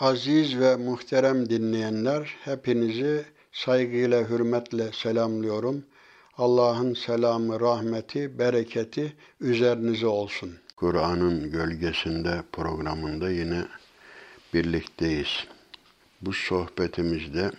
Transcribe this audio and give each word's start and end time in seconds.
Aziz 0.00 0.58
ve 0.60 0.76
muhterem 0.76 1.48
dinleyenler, 1.48 2.34
hepinizi 2.44 3.24
saygıyla, 3.52 4.28
hürmetle 4.28 4.92
selamlıyorum. 4.92 5.84
Allah'ın 6.38 6.94
selamı, 6.94 7.60
rahmeti, 7.60 8.38
bereketi 8.38 9.16
üzerinize 9.40 10.06
olsun. 10.06 10.58
Kur'an'ın 10.76 11.50
gölgesinde 11.50 12.42
programında 12.52 13.30
yine 13.30 13.64
birlikteyiz. 14.54 15.46
Bu 16.20 16.32
sohbetimizde 16.32 17.50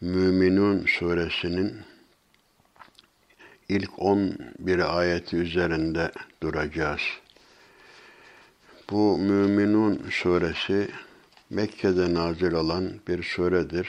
Müminun 0.00 0.86
suresinin 0.86 1.80
ilk 3.68 3.90
11 3.98 4.98
ayeti 4.98 5.36
üzerinde 5.36 6.12
duracağız. 6.42 7.00
Bu 8.90 9.18
Müminun 9.18 10.00
suresi 10.10 10.88
Mekke'de 11.50 12.14
nazil 12.14 12.52
olan 12.52 12.90
bir 13.08 13.22
suredir. 13.22 13.88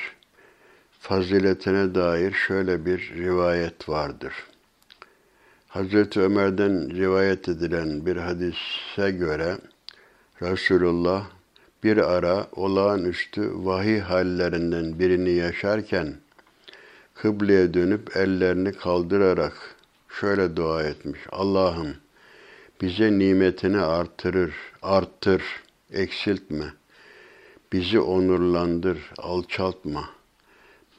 Faziletine 1.00 1.96
dair 1.96 2.34
şöyle 2.34 2.86
bir 2.86 3.14
rivayet 3.18 3.90
vardır. 3.90 4.34
Hazreti 5.68 6.20
Ömer'den 6.20 6.90
rivayet 6.90 7.50
edilen 7.50 8.06
bir 8.06 8.18
hadise 8.18 9.12
göre 9.12 9.58
Resulullah 10.42 11.26
bir 11.84 11.98
ara 11.98 12.48
olağanüstü 12.52 13.52
vahiy 13.54 14.00
hallerinden 14.00 15.00
birini 15.00 15.32
yaşarken 15.32 16.14
kıbleye 17.16 17.74
dönüp 17.74 18.18
ellerini 18.18 18.74
kaldırarak 18.74 19.76
şöyle 20.20 20.56
dua 20.56 20.84
etmiş. 20.84 21.20
Allah'ım 21.32 21.96
bize 22.82 23.20
nimetini 23.20 23.80
artırır, 23.80 24.71
arttır, 24.82 25.44
eksiltme. 25.92 26.74
Bizi 27.74 28.00
onurlandır, 28.00 29.12
alçaltma. 29.18 30.10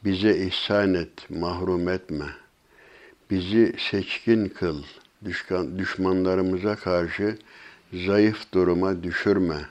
Bize 0.04 0.36
ihsan 0.36 0.94
et, 0.94 1.30
mahrum 1.30 1.88
etme. 1.88 2.26
Bizi 3.30 3.74
seçkin 3.90 4.48
kıl, 4.48 4.82
düşmanlarımıza 5.78 6.76
karşı 6.76 7.38
zayıf 7.92 8.52
duruma 8.54 9.02
düşürme. 9.02 9.66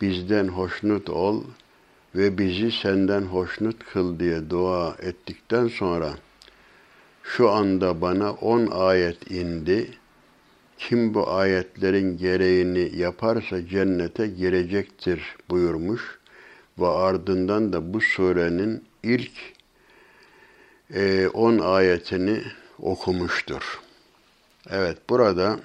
Bizden 0.00 0.48
hoşnut 0.48 1.10
ol 1.10 1.44
ve 2.14 2.38
bizi 2.38 2.72
senden 2.72 3.22
hoşnut 3.22 3.84
kıl 3.92 4.18
diye 4.18 4.50
dua 4.50 4.96
ettikten 4.98 5.68
sonra 5.68 6.14
şu 7.22 7.50
anda 7.50 8.00
bana 8.00 8.32
on 8.32 8.66
ayet 8.66 9.30
indi.'' 9.30 10.03
Kim 10.78 11.14
bu 11.14 11.30
ayetlerin 11.30 12.16
gereğini 12.16 12.98
yaparsa 12.98 13.66
cennete 13.66 14.26
girecektir 14.26 15.36
buyurmuş 15.50 16.18
ve 16.78 16.86
ardından 16.86 17.72
da 17.72 17.94
bu 17.94 18.00
surenin 18.00 18.84
ilk 19.02 19.32
10 21.34 21.58
e, 21.58 21.62
ayetini 21.62 22.42
okumuştur. 22.78 23.80
Evet 24.70 24.98
burada 25.10 25.60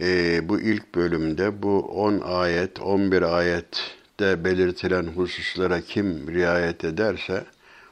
e, 0.00 0.40
bu 0.48 0.60
ilk 0.60 0.94
bölümde 0.94 1.62
bu 1.62 1.80
10 1.80 2.20
ayet, 2.20 2.80
11 2.80 3.22
ayette 3.22 4.44
belirtilen 4.44 5.04
hususlara 5.04 5.80
kim 5.80 6.34
riayet 6.34 6.84
ederse 6.84 7.44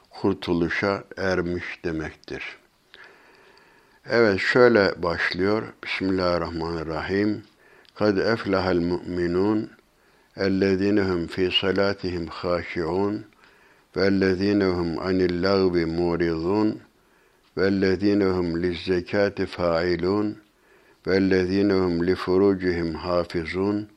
kurtuluşa 0.09 1.03
ermiş 1.17 1.63
demektir. 1.85 2.62
Evet 4.09 4.39
şöyle 4.39 5.03
başlıyor. 5.03 5.63
Bismillahirrahmanirrahim. 5.83 7.43
Kad 7.95 8.17
eflahal 8.17 8.75
mu'minun 8.75 9.69
ellezine 10.37 11.01
hum 11.01 11.27
fi 11.27 11.51
salatihim 11.61 12.27
haşi'un 12.27 13.25
vellezine 13.97 14.65
hum 14.65 14.99
anil 14.99 15.43
lagvi 15.43 15.85
muridun 15.85 16.79
vellezine 17.57 18.25
hum 18.25 18.63
lizzekati 18.63 19.45
fa'ilun 19.45 20.37
vellezine 21.07 21.73
hum 21.73 22.07
li 22.07 22.15
furucihim 22.15 22.93
hafizun 22.93 23.87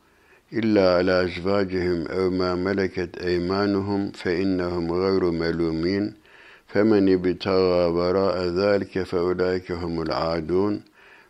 illa 0.52 0.96
ala 0.96 1.18
azvacihim 1.18 2.06
ev 2.10 2.30
ma 2.30 2.56
meleket 2.56 3.24
eymanuhum 3.24 4.12
fe 4.12 4.38
innehum 4.38 4.88
gayru 4.88 5.32
melumin.'' 5.32 6.25
فمن 6.67 7.13
ابتغى 7.13 7.85
وراء 7.97 8.37
ذلك 8.61 9.03
فأولئك 9.03 9.71
هم 9.71 10.01
العادون 10.01 10.81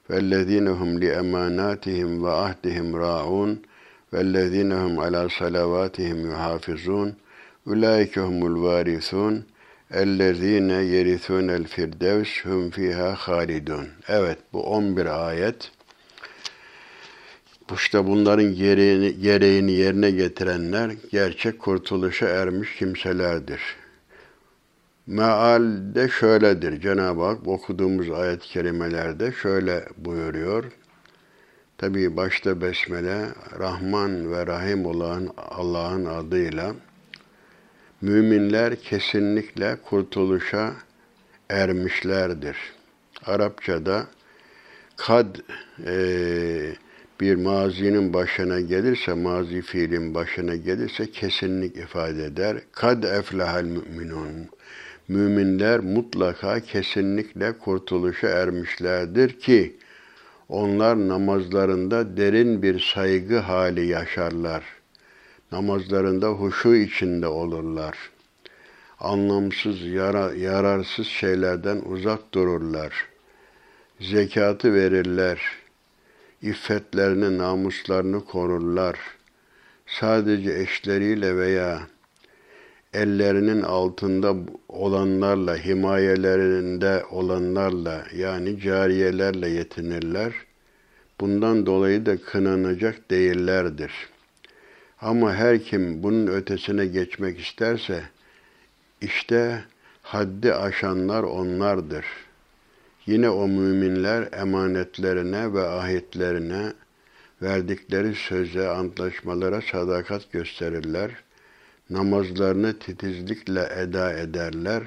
والذين 0.09 0.67
هم 0.67 0.99
لأماناتهم 0.99 2.23
وعهدهم 2.23 2.95
راعون 2.95 3.61
والذين 4.13 4.71
هم 4.71 4.99
على 4.99 5.29
صلواتهم 5.29 6.31
يحافظون 6.31 7.13
أولئك 7.67 8.17
هم 8.17 8.45
الوارثون 8.45 9.43
اَلَّذ۪ينَ 9.93 10.71
يَرِثُونَ 10.93 11.49
الْفِرْدَوْسِ 11.59 12.31
هُمْ 12.47 12.69
فِيهَا 12.69 13.15
خَالِدُونَ 13.15 13.87
Evet 14.07 14.37
bu 14.53 14.63
11 14.63 15.27
ayet. 15.27 15.71
İşte 17.73 18.07
bunların 18.07 18.55
gereğini, 18.55 19.19
gereğini 19.19 19.71
yerine 19.71 20.11
getirenler 20.11 20.91
gerçek 21.11 21.59
kurtuluşa 21.59 22.27
ermiş 22.27 22.75
kimselerdir. 22.75 23.61
Meal 25.06 25.94
de 25.94 26.08
şöyledir. 26.08 26.80
Cenab-ı 26.80 27.22
Hak 27.22 27.48
okuduğumuz 27.48 28.10
ayet-i 28.10 28.48
kerimelerde 28.48 29.32
şöyle 29.32 29.84
buyuruyor. 29.96 30.64
Tabi 31.78 32.16
başta 32.16 32.60
besmele 32.60 33.26
Rahman 33.58 34.32
ve 34.32 34.46
Rahim 34.46 34.86
olan 34.86 35.28
Allah'ın 35.36 36.04
adıyla 36.04 36.74
müminler 38.00 38.76
kesinlikle 38.76 39.76
kurtuluşa 39.76 40.72
ermişlerdir. 41.48 42.56
Arapçada 43.26 44.06
kad 44.96 45.36
e, 45.86 45.96
bir 47.20 47.34
mazinin 47.34 48.12
başına 48.12 48.60
gelirse, 48.60 49.12
mazi 49.12 49.62
fiilin 49.62 50.14
başına 50.14 50.56
gelirse 50.56 51.10
kesinlik 51.10 51.76
ifade 51.76 52.24
eder. 52.24 52.56
Kad 52.72 53.02
eflehal 53.02 53.64
müminun 53.64 54.55
müminler 55.08 55.80
mutlaka 55.80 56.60
kesinlikle 56.60 57.58
kurtuluşa 57.58 58.28
ermişlerdir 58.28 59.40
ki 59.40 59.76
onlar 60.48 61.08
namazlarında 61.08 62.16
derin 62.16 62.62
bir 62.62 62.80
saygı 62.94 63.38
hali 63.38 63.86
yaşarlar. 63.86 64.64
Namazlarında 65.52 66.28
huşu 66.28 66.74
içinde 66.74 67.26
olurlar. 67.26 67.96
Anlamsız, 69.00 69.82
yara, 69.82 70.34
yararsız 70.34 71.06
şeylerden 71.06 71.82
uzak 71.86 72.34
dururlar. 72.34 72.92
Zekatı 74.00 74.74
verirler. 74.74 75.40
İffetlerini, 76.42 77.38
namuslarını 77.38 78.24
korurlar. 78.24 78.98
Sadece 79.86 80.52
eşleriyle 80.52 81.36
veya 81.36 81.80
ellerinin 82.96 83.62
altında 83.62 84.34
olanlarla, 84.68 85.56
himayelerinde 85.56 87.04
olanlarla 87.10 88.04
yani 88.16 88.60
cariyelerle 88.60 89.48
yetinirler. 89.48 90.32
Bundan 91.20 91.66
dolayı 91.66 92.06
da 92.06 92.16
kınanacak 92.16 93.10
değillerdir. 93.10 93.92
Ama 95.00 95.34
her 95.34 95.62
kim 95.62 96.02
bunun 96.02 96.26
ötesine 96.26 96.86
geçmek 96.86 97.40
isterse, 97.40 98.02
işte 99.00 99.64
haddi 100.02 100.54
aşanlar 100.54 101.22
onlardır. 101.22 102.04
Yine 103.06 103.30
o 103.30 103.48
müminler 103.48 104.28
emanetlerine 104.32 105.54
ve 105.54 105.62
ahitlerine, 105.62 106.72
verdikleri 107.42 108.14
söze, 108.14 108.68
antlaşmalara 108.68 109.60
sadakat 109.60 110.32
gösterirler.'' 110.32 111.25
Namazlarını 111.90 112.78
titizlikle 112.78 113.68
eda 113.76 114.12
ederler. 114.12 114.82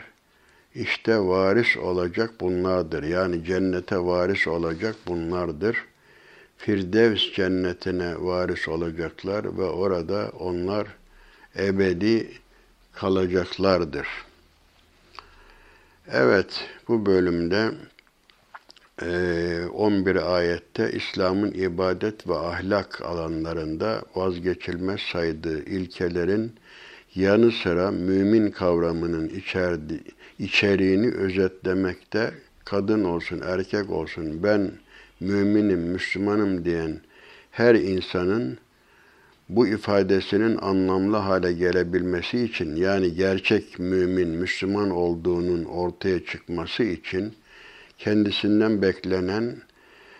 İşte 0.75 1.19
varis 1.19 1.77
olacak 1.77 2.31
bunlardır. 2.39 3.03
Yani 3.03 3.43
cennete 3.43 3.99
varis 3.99 4.47
olacak 4.47 4.95
bunlardır. 5.07 5.85
Firdevs 6.57 7.33
cennetine 7.35 8.15
varis 8.21 8.67
olacaklar 8.67 9.57
ve 9.57 9.63
orada 9.63 10.31
onlar 10.39 10.87
ebedi 11.57 12.31
kalacaklardır. 12.93 14.07
Evet, 16.11 16.69
bu 16.87 17.05
bölümde 17.05 17.71
11 19.01 20.35
ayette 20.35 20.91
İslam'ın 20.91 21.51
ibadet 21.51 22.27
ve 22.27 22.37
ahlak 22.37 23.01
alanlarında 23.01 24.01
vazgeçilmez 24.15 25.01
saydığı 25.01 25.65
ilkelerin 25.65 26.55
yanı 27.15 27.51
sıra 27.51 27.91
mümin 27.91 28.51
kavramının 28.51 29.29
içerdi, 29.29 29.99
içeriğini 30.39 31.11
özetlemekte 31.11 32.31
kadın 32.65 33.03
olsun 33.03 33.41
erkek 33.45 33.89
olsun 33.89 34.43
ben 34.43 34.71
müminim, 35.19 35.79
Müslümanım 35.79 36.65
diyen 36.65 37.01
her 37.51 37.75
insanın 37.75 38.57
bu 39.49 39.67
ifadesinin 39.67 40.57
anlamlı 40.57 41.17
hale 41.17 41.53
gelebilmesi 41.53 42.43
için 42.43 42.75
yani 42.75 43.13
gerçek 43.13 43.79
mümin, 43.79 44.29
Müslüman 44.29 44.89
olduğunun 44.89 45.65
ortaya 45.65 46.25
çıkması 46.25 46.83
için 46.83 47.33
kendisinden 47.97 48.81
beklenen 48.81 49.55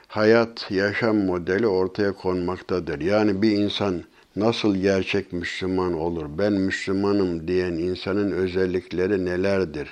hayat, 0.08 0.72
yaşam 0.72 1.18
modeli 1.18 1.68
ortaya 1.68 2.12
konmaktadır. 2.12 3.02
Yani 3.02 3.42
bir 3.42 3.52
insan 3.52 4.04
nasıl 4.36 4.76
gerçek 4.76 5.34
Müslüman 5.34 5.94
olur? 5.94 6.26
Ben 6.38 6.54
Müslümanım 6.54 7.48
diyen 7.48 7.74
insanın 7.74 8.32
özellikleri 8.32 9.26
nelerdir? 9.26 9.90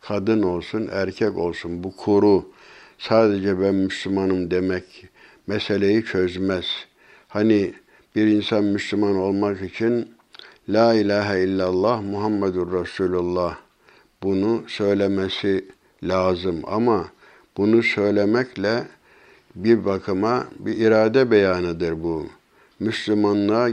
Kadın 0.00 0.42
olsun, 0.42 0.88
erkek 0.92 1.36
olsun 1.38 1.84
bu 1.84 1.96
kuru 1.96 2.44
sadece 2.98 3.60
ben 3.60 3.74
Müslümanım 3.74 4.50
demek 4.50 5.06
meseleyi 5.46 6.04
çözmez. 6.04 6.66
Hani 7.28 7.74
bir 8.16 8.26
insan 8.26 8.64
Müslüman 8.64 9.16
olmak 9.16 9.62
için 9.62 10.08
La 10.68 10.94
ilahe 10.94 11.44
illallah 11.44 12.02
Muhammedur 12.02 12.80
Resulullah 12.82 13.56
bunu 14.22 14.62
söylemesi 14.66 15.64
lazım 16.02 16.62
ama 16.66 17.08
bunu 17.56 17.82
söylemekle 17.82 18.84
bir 19.54 19.84
bakıma 19.84 20.46
bir 20.58 20.76
irade 20.76 21.30
beyanıdır 21.30 22.02
bu. 22.02 22.26
Müslümanlığa 22.80 23.70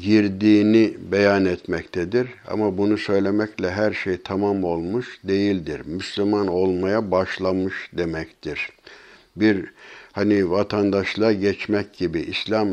girdiğini 0.00 0.94
beyan 1.12 1.44
etmektedir. 1.44 2.28
Ama 2.48 2.78
bunu 2.78 2.98
söylemekle 2.98 3.70
her 3.70 3.92
şey 3.92 4.16
tamam 4.24 4.64
olmuş 4.64 5.20
değildir. 5.24 5.82
Müslüman 5.86 6.46
olmaya 6.46 7.10
başlamış 7.10 7.74
demektir. 7.92 8.68
Bir 9.36 9.72
hani 10.12 10.50
vatandaşlığa 10.50 11.32
geçmek 11.32 11.94
gibi 11.94 12.20
İslam 12.20 12.68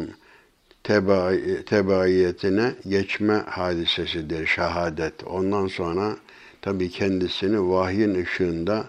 tebaiyetine 1.65 2.73
geçme 2.87 3.43
hadisesidir 3.47 4.47
şehadet. 4.47 5.23
Ondan 5.23 5.67
sonra 5.67 6.15
tabi 6.61 6.89
kendisini 6.89 7.69
vahyin 7.69 8.23
ışığında 8.23 8.85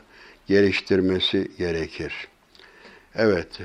geliştirmesi 0.47 1.51
gerekir. 1.59 2.29
Evet, 3.15 3.61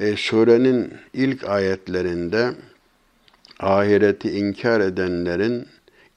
e, 0.00 0.16
surenin 0.16 0.94
ilk 1.14 1.44
ayetlerinde 1.44 2.50
ahireti 3.60 4.30
inkar 4.30 4.80
edenlerin 4.80 5.66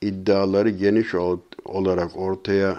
iddiaları 0.02 0.70
geniş 0.70 1.16
olarak 1.66 2.18
ortaya 2.18 2.78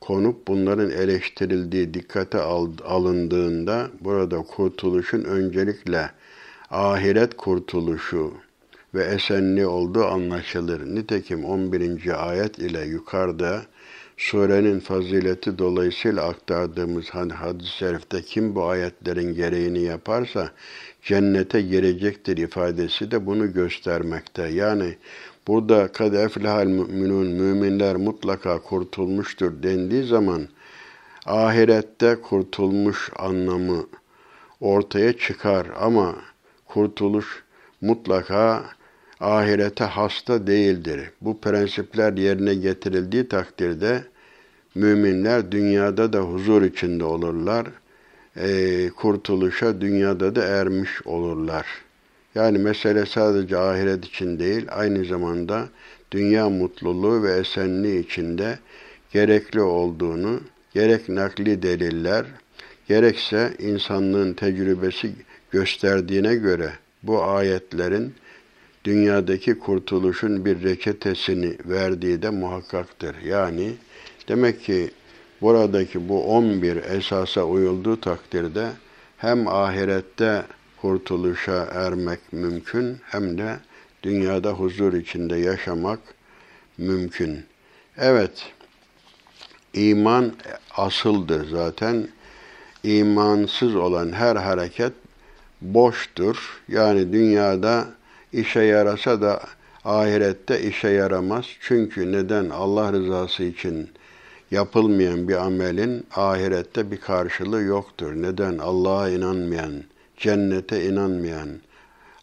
konup 0.00 0.48
bunların 0.48 0.90
eleştirildiği 0.90 1.94
dikkate 1.94 2.38
alındığında 2.84 3.90
burada 4.00 4.42
kurtuluşun 4.42 5.24
öncelikle 5.24 6.10
ahiret 6.70 7.36
kurtuluşu 7.36 8.34
ve 8.94 9.04
esenli 9.04 9.66
olduğu 9.66 10.04
anlaşılır. 10.04 10.94
Nitekim 10.94 11.44
11. 11.44 12.28
ayet 12.28 12.58
ile 12.58 12.84
yukarıda 12.84 13.62
surenin 14.20 14.80
fazileti 14.80 15.58
dolayısıyla 15.58 16.28
aktardığımız 16.28 17.10
hani 17.10 17.32
hadis-i 17.32 17.70
şerifte 17.70 18.22
kim 18.22 18.54
bu 18.54 18.64
ayetlerin 18.64 19.34
gereğini 19.34 19.82
yaparsa 19.82 20.50
cennete 21.02 21.62
girecektir 21.62 22.36
ifadesi 22.36 23.10
de 23.10 23.26
bunu 23.26 23.52
göstermekte. 23.52 24.42
Yani 24.42 24.96
burada 25.48 25.92
kad 25.92 26.12
eflehal 26.12 26.66
müminun 26.66 27.26
müminler 27.26 27.96
mutlaka 27.96 28.62
kurtulmuştur 28.62 29.62
dendiği 29.62 30.04
zaman 30.04 30.48
ahirette 31.26 32.16
kurtulmuş 32.16 33.10
anlamı 33.16 33.86
ortaya 34.60 35.12
çıkar 35.18 35.66
ama 35.80 36.16
kurtuluş 36.66 37.44
mutlaka 37.80 38.64
ahirete 39.20 39.84
hasta 39.84 40.46
değildir. 40.46 41.10
Bu 41.20 41.40
prensipler 41.40 42.12
yerine 42.12 42.54
getirildiği 42.54 43.28
takdirde 43.28 44.09
müminler 44.80 45.52
dünyada 45.52 46.12
da 46.12 46.20
huzur 46.20 46.62
içinde 46.62 47.04
olurlar. 47.04 47.66
E, 48.36 48.88
kurtuluşa 48.96 49.80
dünyada 49.80 50.34
da 50.34 50.44
ermiş 50.44 51.06
olurlar. 51.06 51.66
Yani 52.34 52.58
mesele 52.58 53.06
sadece 53.06 53.56
ahiret 53.56 54.04
için 54.04 54.38
değil, 54.38 54.66
aynı 54.70 55.04
zamanda 55.04 55.68
dünya 56.10 56.48
mutluluğu 56.48 57.22
ve 57.22 57.32
esenliği 57.32 58.04
içinde 58.04 58.58
gerekli 59.12 59.60
olduğunu 59.60 60.40
gerek 60.74 61.08
nakli 61.08 61.62
deliller, 61.62 62.24
gerekse 62.88 63.54
insanlığın 63.58 64.32
tecrübesi 64.32 65.12
gösterdiğine 65.50 66.34
göre 66.34 66.70
bu 67.02 67.22
ayetlerin 67.22 68.14
dünyadaki 68.84 69.58
kurtuluşun 69.58 70.44
bir 70.44 70.62
reçetesini 70.62 71.56
verdiği 71.64 72.22
de 72.22 72.30
muhakkaktır. 72.30 73.16
Yani 73.24 73.72
demek 74.30 74.64
ki 74.64 74.90
buradaki 75.40 76.08
bu 76.08 76.24
11 76.24 76.76
esasa 76.76 77.44
uyulduğu 77.44 78.00
takdirde 78.00 78.68
hem 79.16 79.48
ahirette 79.48 80.42
kurtuluşa 80.80 81.68
ermek 81.72 82.20
mümkün 82.32 82.98
hem 83.04 83.38
de 83.38 83.56
dünyada 84.02 84.50
huzur 84.50 84.92
içinde 84.92 85.36
yaşamak 85.36 85.98
mümkün. 86.78 87.44
Evet, 87.98 88.52
iman 89.74 90.32
asıldır 90.76 91.50
zaten. 91.50 92.08
İmansız 92.84 93.76
olan 93.76 94.12
her 94.12 94.36
hareket 94.36 94.92
boştur. 95.60 96.62
Yani 96.68 97.12
dünyada 97.12 97.88
işe 98.32 98.60
yarasa 98.60 99.22
da 99.22 99.40
ahirette 99.84 100.62
işe 100.62 100.88
yaramaz. 100.88 101.46
Çünkü 101.60 102.12
neden? 102.12 102.50
Allah 102.50 102.92
rızası 102.92 103.42
için 103.42 103.90
yapılmayan 104.50 105.28
bir 105.28 105.34
amelin 105.34 106.06
ahirette 106.16 106.90
bir 106.90 106.96
karşılığı 106.96 107.62
yoktur. 107.62 108.12
Neden? 108.14 108.58
Allah'a 108.58 109.08
inanmayan, 109.08 109.84
cennete 110.16 110.84
inanmayan, 110.84 111.48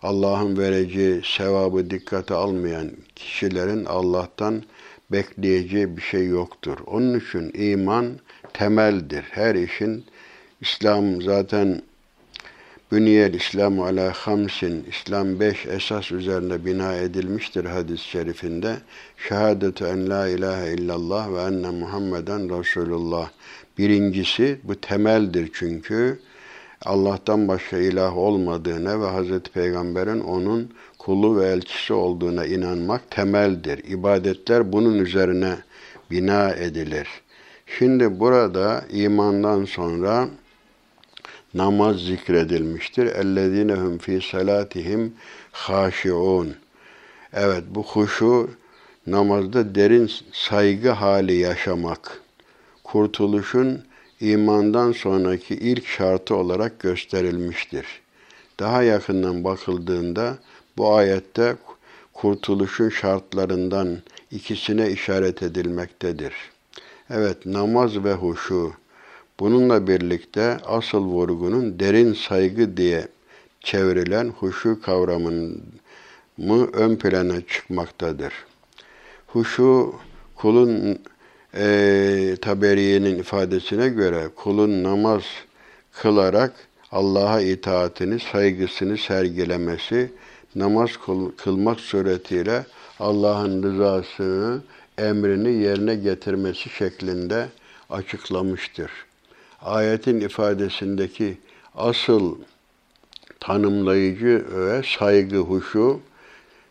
Allah'ın 0.02 0.58
vereceği 0.58 1.22
sevabı 1.38 1.90
dikkate 1.90 2.34
almayan 2.34 2.92
kişilerin 3.16 3.86
Allah'tan 3.86 4.64
bekleyeceği 5.12 5.98
bir 5.98 6.02
şey 6.02 6.28
yoktur. 6.28 6.78
Onun 6.86 7.20
için 7.20 7.52
iman 7.54 8.20
temeldir. 8.54 9.24
Her 9.32 9.56
işin 9.56 10.06
İslam 10.62 11.22
zaten 11.22 11.82
Büniyel 12.92 13.34
İslamu 13.34 13.86
ala 13.86 14.14
hamsin, 14.14 14.86
İslam 14.90 15.40
beş 15.40 15.66
esas 15.66 16.12
üzerine 16.12 16.66
bina 16.66 16.94
edilmiştir 16.94 17.66
hadis-i 17.66 18.04
şerifinde. 18.04 18.78
Şehadetu 19.18 19.86
en 19.86 20.10
la 20.10 20.28
ilahe 20.28 20.74
illallah 20.74 21.34
ve 21.34 21.42
enne 21.42 21.70
Muhammeden 21.70 22.60
Resulullah. 22.60 23.30
Birincisi 23.78 24.60
bu 24.64 24.76
temeldir 24.76 25.50
çünkü 25.54 26.20
Allah'tan 26.86 27.48
başka 27.48 27.78
ilah 27.78 28.18
olmadığına 28.18 29.02
ve 29.02 29.06
Hazreti 29.06 29.52
Peygamber'in 29.52 30.20
onun 30.20 30.74
kulu 31.00 31.40
ve 31.40 31.48
elçisi 31.48 31.94
olduğuna 31.94 32.46
inanmak 32.46 33.12
temeldir. 33.12 33.84
İbadetler 33.90 34.72
bunun 34.74 35.00
üzerine 35.00 35.56
bina 36.12 36.50
edilir. 36.50 37.08
Şimdi 37.80 38.20
burada 38.20 38.86
imandan 38.92 39.66
sonra 39.66 40.28
namaz 41.54 42.00
zikredilmiştir. 42.00 43.06
Ellezinehum 43.06 43.98
fi 43.98 44.22
salatihim 44.32 45.14
haşiun. 45.52 46.56
Evet 47.34 47.64
bu 47.70 47.84
huşu 47.84 48.50
namazda 49.08 49.76
derin 49.76 50.12
saygı 50.32 50.90
hali 50.90 51.34
yaşamak. 51.36 52.22
Kurtuluşun 52.84 53.84
imandan 54.20 54.92
sonraki 54.92 55.56
ilk 55.56 55.88
şartı 55.88 56.36
olarak 56.36 56.80
gösterilmiştir. 56.80 57.86
Daha 58.60 58.84
yakından 58.84 59.44
bakıldığında 59.44 60.38
bu 60.78 60.94
ayette 60.94 61.56
kurtuluşun 62.14 62.90
şartlarından 62.90 63.98
ikisine 64.32 64.92
işaret 64.92 65.44
edilmektedir. 65.44 66.34
Evet 67.10 67.46
namaz 67.46 68.04
ve 68.04 68.14
huşu 68.14 68.74
Bununla 69.40 69.88
birlikte 69.88 70.58
asıl 70.66 71.04
vurgunun 71.04 71.80
derin 71.80 72.14
saygı 72.14 72.78
diye 72.78 73.08
çevrilen 73.60 74.30
huşu 74.30 74.82
kavramının 74.82 75.64
mı 76.38 76.68
ön 76.74 76.96
plana 76.96 77.42
çıkmaktadır. 77.42 78.34
Huşu 79.28 79.96
kulun 80.36 81.00
e, 81.54 82.36
Taberiye'nin 82.42 83.20
ifadesine 83.20 83.90
göre 83.90 84.30
kulun 84.36 84.84
namaz 84.84 85.24
kılarak 85.92 86.54
Allah'a 86.92 87.42
itaatini, 87.42 88.20
saygısını 88.20 88.98
sergilemesi, 88.98 90.12
namaz 90.56 90.90
kılmak 91.38 91.80
suretiyle 91.80 92.66
Allah'ın 93.00 93.64
rızasını, 93.64 94.62
emrini 94.98 95.54
yerine 95.54 95.96
getirmesi 95.96 96.70
şeklinde 96.70 97.48
açıklamıştır 97.90 99.07
ayetin 99.68 100.22
ifadesindeki 100.22 101.38
asıl 101.76 102.36
tanımlayıcı 103.40 104.46
ve 104.56 104.82
saygı 104.98 105.38
huşu 105.38 106.00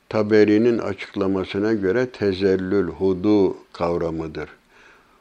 Taberi'nin 0.08 0.78
açıklamasına 0.78 1.72
göre 1.72 2.06
tezellül, 2.06 2.88
hudu 2.88 3.56
kavramıdır. 3.72 4.48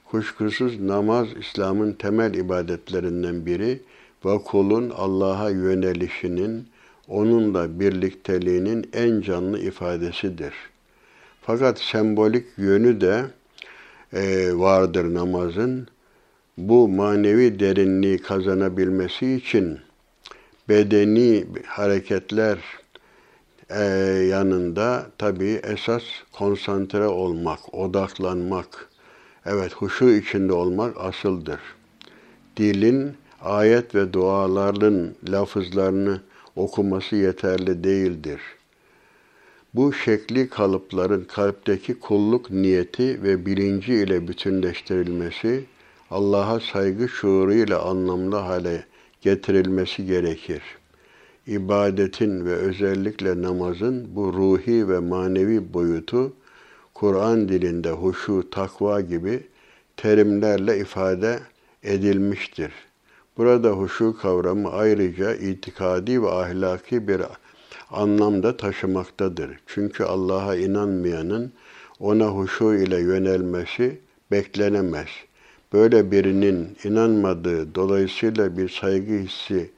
Kuşkusuz 0.05 0.79
namaz 0.79 1.27
İslam'ın 1.39 1.93
temel 1.93 2.33
ibadetlerinden 2.33 3.45
biri 3.45 3.81
ve 4.25 4.37
kulun 4.37 4.89
Allah'a 4.89 5.49
yönelişinin, 5.49 6.67
onunla 7.07 7.79
birlikteliğinin 7.79 8.89
en 8.93 9.21
canlı 9.21 9.59
ifadesidir. 9.59 10.53
Fakat 11.41 11.79
sembolik 11.79 12.45
yönü 12.57 13.01
de 13.01 13.25
e, 14.13 14.51
vardır 14.53 15.13
namazın. 15.13 15.87
Bu 16.57 16.87
manevi 16.87 17.59
derinliği 17.59 18.17
kazanabilmesi 18.17 19.33
için 19.33 19.79
bedeni 20.69 21.45
hareketler 21.65 22.57
e, 23.69 23.83
yanında 24.29 25.07
tabii 25.17 25.59
esas 25.63 26.03
konsantre 26.31 27.07
olmak, 27.07 27.73
odaklanmak, 27.73 28.89
evet 29.45 29.73
huşu 29.73 30.09
içinde 30.09 30.53
olmak 30.53 30.97
asıldır. 30.97 31.59
Dilin 32.57 33.13
ayet 33.41 33.95
ve 33.95 34.13
duaların 34.13 35.15
lafızlarını 35.29 36.21
okuması 36.55 37.15
yeterli 37.15 37.83
değildir. 37.83 38.41
Bu 39.73 39.93
şekli 39.93 40.49
kalıpların 40.49 41.23
kalpteki 41.23 41.99
kulluk 41.99 42.51
niyeti 42.51 43.23
ve 43.23 43.45
bilinci 43.45 43.93
ile 43.93 44.27
bütünleştirilmesi, 44.27 45.65
Allah'a 46.15 46.59
saygı 46.59 47.09
şuuruyla 47.09 47.81
anlamlı 47.81 48.35
hale 48.35 48.85
getirilmesi 49.21 50.05
gerekir. 50.05 50.61
İbadetin 51.47 52.45
ve 52.45 52.51
özellikle 52.51 53.41
namazın 53.41 54.15
bu 54.15 54.33
ruhi 54.33 54.89
ve 54.89 54.99
manevi 54.99 55.73
boyutu, 55.73 56.33
Kur'an 56.93 57.49
dilinde 57.49 57.91
huşu, 57.91 58.49
takva 58.49 59.01
gibi 59.01 59.43
terimlerle 59.97 60.77
ifade 60.77 61.39
edilmiştir. 61.83 62.71
Burada 63.37 63.69
huşu 63.69 64.17
kavramı 64.17 64.71
ayrıca 64.71 65.35
itikadi 65.35 66.21
ve 66.23 66.29
ahlaki 66.29 67.07
bir 67.07 67.21
anlamda 67.91 68.57
taşımaktadır. 68.57 69.59
Çünkü 69.67 70.03
Allah'a 70.03 70.55
inanmayanın 70.55 71.51
ona 71.99 72.27
huşu 72.27 72.73
ile 72.73 72.99
yönelmesi 72.99 74.01
beklenemez. 74.31 75.09
Böyle 75.75 76.11
birinin 76.11 76.77
inanmadığı, 76.83 77.75
dolayısıyla 77.75 78.57
bir 78.57 78.69
saygı 78.69 79.13
hissi 79.13 79.69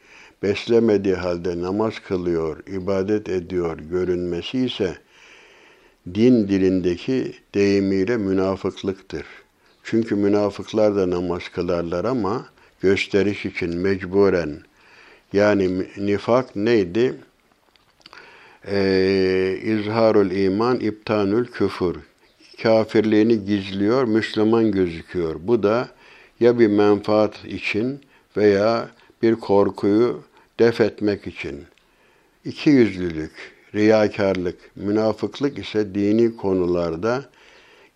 beslemediği 0.43 1.15
halde 1.15 1.61
namaz 1.61 1.93
kılıyor, 2.07 2.57
ibadet 2.67 3.29
ediyor 3.29 3.77
görünmesi 3.77 4.65
ise 4.65 4.97
din 6.15 6.47
dilindeki 6.47 7.33
deyimiyle 7.55 8.17
münafıklıktır. 8.17 9.25
Çünkü 9.83 10.15
münafıklar 10.15 10.95
da 10.95 11.09
namaz 11.09 11.43
kılarlar 11.49 12.05
ama 12.05 12.45
gösteriş 12.81 13.45
için 13.45 13.77
mecburen. 13.77 14.57
Yani 15.33 15.87
nifak 15.97 16.55
neydi? 16.55 17.15
Ee, 18.67 19.59
izharul 19.63 20.31
iman, 20.31 20.79
iptanül 20.79 21.45
küfür. 21.45 21.95
Kafirliğini 22.63 23.45
gizliyor, 23.45 24.03
Müslüman 24.03 24.71
gözüküyor. 24.71 25.35
Bu 25.39 25.63
da 25.63 25.89
ya 26.39 26.59
bir 26.59 26.67
menfaat 26.67 27.45
için 27.45 27.99
veya 28.37 28.89
bir 29.21 29.35
korkuyu 29.35 30.21
def 30.59 30.81
etmek 30.81 31.27
için. 31.27 31.63
İki 32.45 32.69
yüzlülük, 32.69 33.31
riyakarlık, 33.75 34.55
münafıklık 34.75 35.57
ise 35.57 35.95
dini 35.95 36.35
konularda 36.35 37.29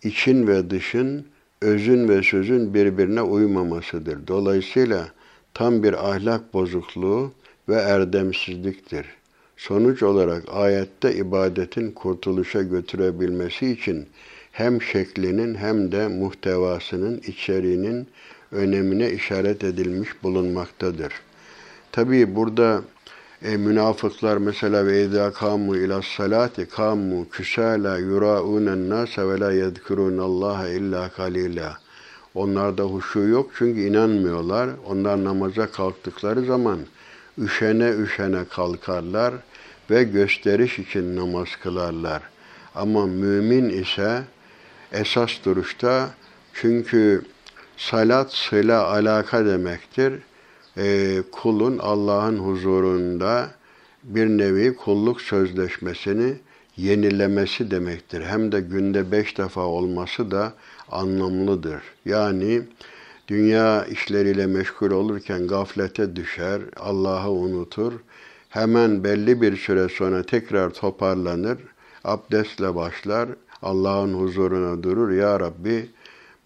için 0.02 0.46
ve 0.46 0.70
dışın 0.70 1.26
özün 1.60 2.08
ve 2.08 2.22
sözün 2.22 2.74
birbirine 2.74 3.22
uymamasıdır. 3.22 4.26
Dolayısıyla 4.26 5.08
tam 5.54 5.82
bir 5.82 6.10
ahlak 6.10 6.54
bozukluğu 6.54 7.32
ve 7.68 7.74
erdemsizliktir. 7.74 9.06
Sonuç 9.56 10.02
olarak 10.02 10.44
ayette 10.52 11.14
ibadetin 11.14 11.90
kurtuluşa 11.90 12.62
götürebilmesi 12.62 13.70
için 13.70 14.06
hem 14.52 14.82
şeklinin 14.82 15.54
hem 15.54 15.92
de 15.92 16.08
muhtevasının 16.08 17.20
içeriğinin 17.26 18.06
önemine 18.52 19.10
işaret 19.10 19.64
edilmiş 19.64 20.22
bulunmaktadır. 20.22 21.12
Tabi 21.92 22.36
burada 22.36 22.82
e, 23.42 23.56
münafıklar 23.56 24.36
mesela 24.36 24.86
ve 24.86 25.02
izâ 25.02 25.28
kâmû 25.28 25.84
ilâs 25.84 26.06
salâti 26.06 26.62
kâmû 26.62 27.28
küsâlâ 27.28 27.98
yurâûnen 27.98 28.90
nâse 28.90 29.28
ve 29.28 29.40
lâ 29.40 29.52
yedkürûnallâhe 29.52 30.76
illâ 30.76 31.08
kalîlâ. 31.08 31.78
Onlarda 32.34 32.82
huşu 32.82 33.20
yok 33.20 33.50
çünkü 33.58 33.80
inanmıyorlar. 33.80 34.70
Onlar 34.86 35.24
namaza 35.24 35.66
kalktıkları 35.66 36.44
zaman 36.44 36.78
üşene 37.38 37.90
üşene 37.90 38.44
kalkarlar 38.44 39.34
ve 39.90 40.02
gösteriş 40.02 40.78
için 40.78 41.16
namaz 41.16 41.48
kılarlar. 41.62 42.22
Ama 42.74 43.06
mümin 43.06 43.68
ise 43.68 44.22
esas 44.92 45.30
duruşta 45.44 46.10
çünkü 46.54 47.22
salat 47.76 48.32
sıla 48.32 48.86
alaka 48.86 49.46
demektir 49.46 50.12
e, 50.76 51.16
kulun 51.32 51.78
Allah'ın 51.78 52.38
huzurunda 52.38 53.50
bir 54.02 54.26
nevi 54.26 54.76
kulluk 54.76 55.20
sözleşmesini 55.20 56.34
yenilemesi 56.76 57.70
demektir. 57.70 58.22
Hem 58.22 58.52
de 58.52 58.60
günde 58.60 59.12
beş 59.12 59.38
defa 59.38 59.60
olması 59.60 60.30
da 60.30 60.52
anlamlıdır. 60.90 61.82
Yani 62.04 62.62
dünya 63.28 63.84
işleriyle 63.84 64.46
meşgul 64.46 64.90
olurken 64.90 65.46
gaflete 65.46 66.16
düşer, 66.16 66.62
Allah'ı 66.76 67.30
unutur. 67.30 67.92
Hemen 68.48 69.04
belli 69.04 69.42
bir 69.42 69.56
süre 69.56 69.88
sonra 69.88 70.22
tekrar 70.22 70.70
toparlanır, 70.70 71.58
abdestle 72.04 72.74
başlar, 72.74 73.28
Allah'ın 73.62 74.14
huzuruna 74.14 74.82
durur. 74.82 75.10
Ya 75.10 75.40
Rabbi 75.40 75.90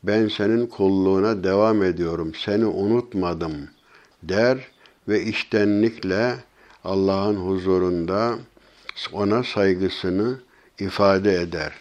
ben 0.02 0.28
senin 0.28 0.66
kulluğuna 0.66 1.44
devam 1.44 1.82
ediyorum, 1.82 2.32
seni 2.34 2.66
unutmadım.'' 2.66 3.76
der 4.28 4.58
ve 5.08 5.22
iştenlikle 5.22 6.34
Allah'ın 6.84 7.36
huzurunda 7.36 8.38
ona 9.12 9.42
saygısını 9.42 10.38
ifade 10.78 11.34
eder. 11.34 11.72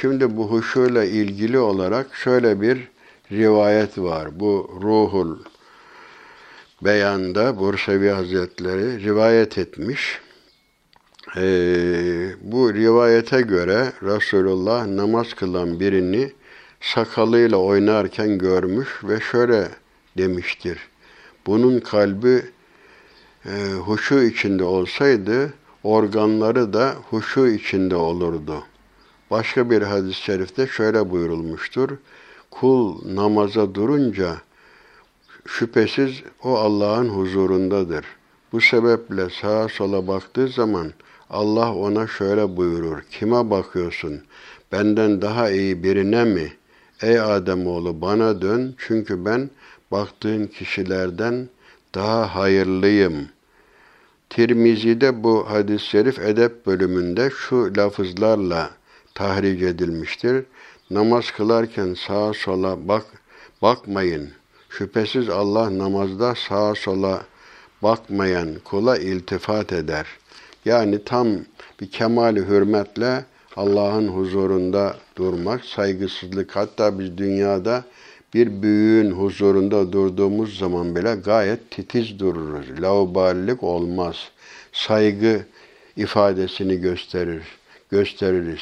Şimdi 0.00 0.36
bu 0.36 0.50
huşuyla 0.50 1.04
ilgili 1.04 1.58
olarak 1.58 2.14
şöyle 2.14 2.60
bir 2.60 2.88
rivayet 3.32 3.98
var. 3.98 4.40
Bu 4.40 4.80
ruhul 4.82 5.38
beyanda 6.82 7.58
Bursevi 7.58 8.08
Hazretleri 8.08 9.04
rivayet 9.04 9.58
etmiş. 9.58 10.20
Ee, 11.36 12.30
bu 12.42 12.74
rivayete 12.74 13.40
göre 13.40 13.92
Resulullah 14.02 14.86
namaz 14.86 15.34
kılan 15.34 15.80
birini 15.80 16.32
sakalıyla 16.80 17.56
oynarken 17.56 18.38
görmüş 18.38 18.88
ve 19.04 19.20
şöyle 19.20 19.68
demiştir. 20.18 20.78
Bunun 21.46 21.80
kalbi 21.80 22.42
e, 23.46 23.72
huşu 23.72 24.22
içinde 24.22 24.64
olsaydı 24.64 25.54
organları 25.82 26.72
da 26.72 26.94
huşu 27.10 27.46
içinde 27.46 27.96
olurdu. 27.96 28.64
Başka 29.30 29.70
bir 29.70 29.82
hadis-i 29.82 30.22
şerifte 30.22 30.66
şöyle 30.66 31.10
buyurulmuştur. 31.10 31.90
Kul 32.50 33.14
namaza 33.14 33.74
durunca 33.74 34.36
şüphesiz 35.46 36.22
o 36.42 36.58
Allah'ın 36.58 37.08
huzurundadır. 37.08 38.04
Bu 38.52 38.60
sebeple 38.60 39.30
sağa 39.30 39.68
sola 39.68 40.06
baktığı 40.06 40.48
zaman 40.48 40.92
Allah 41.30 41.74
ona 41.74 42.06
şöyle 42.06 42.56
buyurur. 42.56 43.02
Kime 43.10 43.50
bakıyorsun? 43.50 44.22
Benden 44.72 45.22
daha 45.22 45.50
iyi 45.50 45.82
birine 45.82 46.24
mi? 46.24 46.52
Ey 47.02 47.20
Ademoğlu 47.20 48.00
bana 48.00 48.42
dön 48.42 48.74
çünkü 48.78 49.24
ben 49.24 49.50
baktığın 49.90 50.46
kişilerden 50.46 51.48
daha 51.94 52.34
hayırlıyım. 52.34 53.28
Tirmizi'de 54.30 55.24
bu 55.24 55.50
hadis-i 55.50 55.86
şerif 55.86 56.18
edep 56.18 56.66
bölümünde 56.66 57.30
şu 57.30 57.76
lafızlarla 57.76 58.70
tahric 59.14 59.68
edilmiştir. 59.68 60.44
Namaz 60.90 61.30
kılarken 61.30 61.94
sağa 61.94 62.32
sola 62.32 62.88
bak 62.88 63.04
bakmayın. 63.62 64.30
Şüphesiz 64.68 65.28
Allah 65.28 65.78
namazda 65.78 66.34
sağa 66.34 66.74
sola 66.74 67.24
bakmayan 67.82 68.48
kula 68.64 68.98
iltifat 68.98 69.72
eder. 69.72 70.06
Yani 70.64 71.04
tam 71.04 71.28
bir 71.80 71.90
kemali 71.90 72.48
hürmetle 72.48 73.24
Allah'ın 73.56 74.08
huzurunda 74.08 74.96
durmak, 75.16 75.64
saygısızlık. 75.64 76.56
Hatta 76.56 76.98
biz 76.98 77.18
dünyada 77.18 77.84
bir 78.34 78.62
büyüğün 78.62 79.10
huzurunda 79.10 79.92
durduğumuz 79.92 80.58
zaman 80.58 80.96
bile 80.96 81.14
gayet 81.14 81.70
titiz 81.70 82.18
dururuz. 82.18 82.82
Lauballik 82.82 83.62
olmaz. 83.62 84.16
Saygı 84.72 85.44
ifadesini 85.96 86.80
gösterir. 86.80 87.42
gösteririz. 87.90 88.60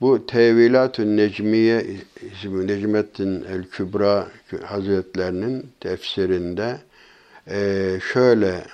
Bu 0.00 0.26
Tevilat-ı 0.26 1.16
Necmiye 1.16 1.86
ismi 2.32 2.66
Necmettin 2.66 3.44
el 3.52 3.64
Kübra 3.64 4.28
Hazretlerinin 4.64 5.66
tefsirinde 5.80 6.78
şöyle 8.12 8.64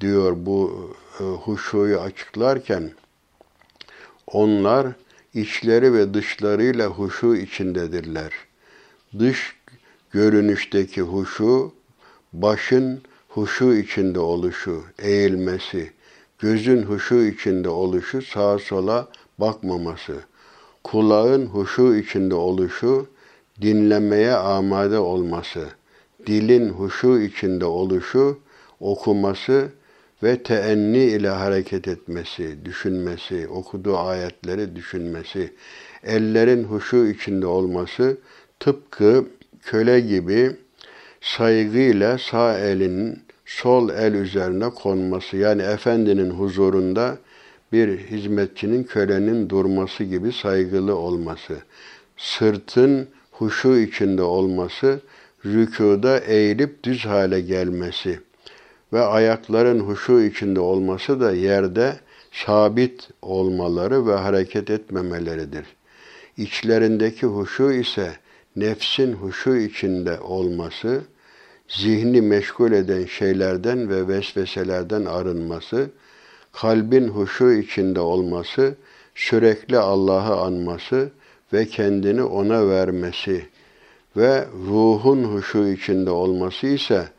diyor 0.00 0.36
bu 0.36 0.90
huşuyu 1.24 2.00
açıklarken 2.00 2.90
onlar 4.26 4.86
içleri 5.34 5.92
ve 5.92 6.14
dışlarıyla 6.14 6.86
huşu 6.86 7.36
içindedirler. 7.36 8.32
Dış 9.18 9.56
görünüşteki 10.10 11.02
huşu, 11.02 11.72
başın 12.32 13.02
huşu 13.28 13.74
içinde 13.74 14.20
oluşu, 14.20 14.84
eğilmesi, 14.98 15.92
gözün 16.38 16.82
huşu 16.82 17.14
içinde 17.14 17.68
oluşu, 17.68 18.22
sağa 18.22 18.58
sola 18.58 19.08
bakmaması, 19.38 20.16
kulağın 20.84 21.46
huşu 21.46 21.96
içinde 21.96 22.34
oluşu, 22.34 23.06
dinlemeye 23.62 24.34
amade 24.34 24.98
olması, 24.98 25.68
dilin 26.26 26.68
huşu 26.68 27.20
içinde 27.20 27.64
oluşu, 27.64 28.38
okuması 28.80 29.68
ve 30.22 30.42
teenni 30.42 31.04
ile 31.04 31.28
hareket 31.28 31.88
etmesi, 31.88 32.64
düşünmesi, 32.64 33.48
okuduğu 33.48 33.98
ayetleri 33.98 34.76
düşünmesi, 34.76 35.52
ellerin 36.04 36.64
huşu 36.64 37.06
içinde 37.06 37.46
olması, 37.46 38.18
tıpkı 38.60 39.26
köle 39.62 40.00
gibi 40.00 40.56
saygıyla 41.20 42.18
sağ 42.18 42.58
elinin 42.58 43.22
sol 43.46 43.90
el 43.90 44.14
üzerine 44.14 44.70
konması 44.70 45.36
yani 45.36 45.62
efendinin 45.62 46.30
huzurunda 46.30 47.18
bir 47.72 47.98
hizmetçinin 47.98 48.84
kölenin 48.84 49.48
durması 49.48 50.04
gibi 50.04 50.32
saygılı 50.32 50.96
olması, 50.96 51.56
sırtın 52.16 53.08
huşu 53.30 53.76
içinde 53.76 54.22
olması, 54.22 55.00
rükuda 55.44 56.18
eğilip 56.18 56.84
düz 56.84 57.04
hale 57.04 57.40
gelmesi 57.40 58.20
ve 58.96 59.02
ayakların 59.02 59.80
huşu 59.80 60.20
içinde 60.20 60.60
olması 60.60 61.20
da 61.20 61.32
yerde 61.32 61.96
sabit 62.32 63.08
olmaları 63.22 64.06
ve 64.06 64.14
hareket 64.14 64.70
etmemeleridir. 64.70 65.66
İçlerindeki 66.36 67.26
huşu 67.26 67.72
ise 67.72 68.12
nefsin 68.56 69.12
huşu 69.12 69.56
içinde 69.56 70.20
olması, 70.20 71.00
zihni 71.68 72.20
meşgul 72.22 72.72
eden 72.72 73.04
şeylerden 73.04 73.88
ve 73.88 74.08
vesveselerden 74.08 75.04
arınması, 75.04 75.90
kalbin 76.52 77.08
huşu 77.08 77.52
içinde 77.52 78.00
olması, 78.00 78.74
sürekli 79.14 79.78
Allah'ı 79.78 80.36
anması 80.36 81.10
ve 81.52 81.66
kendini 81.66 82.22
ona 82.22 82.68
vermesi 82.68 83.46
ve 84.16 84.44
ruhun 84.68 85.24
huşu 85.24 85.68
içinde 85.68 86.10
olması 86.10 86.66
ise 86.66 87.15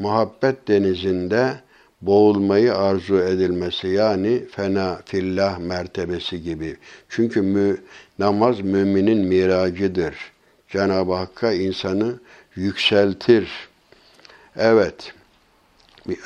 muhabbet 0.00 0.68
denizinde 0.68 1.54
boğulmayı 2.02 2.74
arzu 2.74 3.18
edilmesi 3.18 3.88
yani 3.88 4.44
fena 4.50 5.00
fillah 5.04 5.58
mertebesi 5.58 6.42
gibi. 6.42 6.76
Çünkü 7.08 7.42
mü, 7.42 7.76
namaz 8.18 8.60
müminin 8.60 9.26
miracıdır. 9.26 10.14
Cenab-ı 10.68 11.14
Hakk'a 11.14 11.52
insanı 11.52 12.14
yükseltir. 12.56 13.48
Evet, 14.56 15.12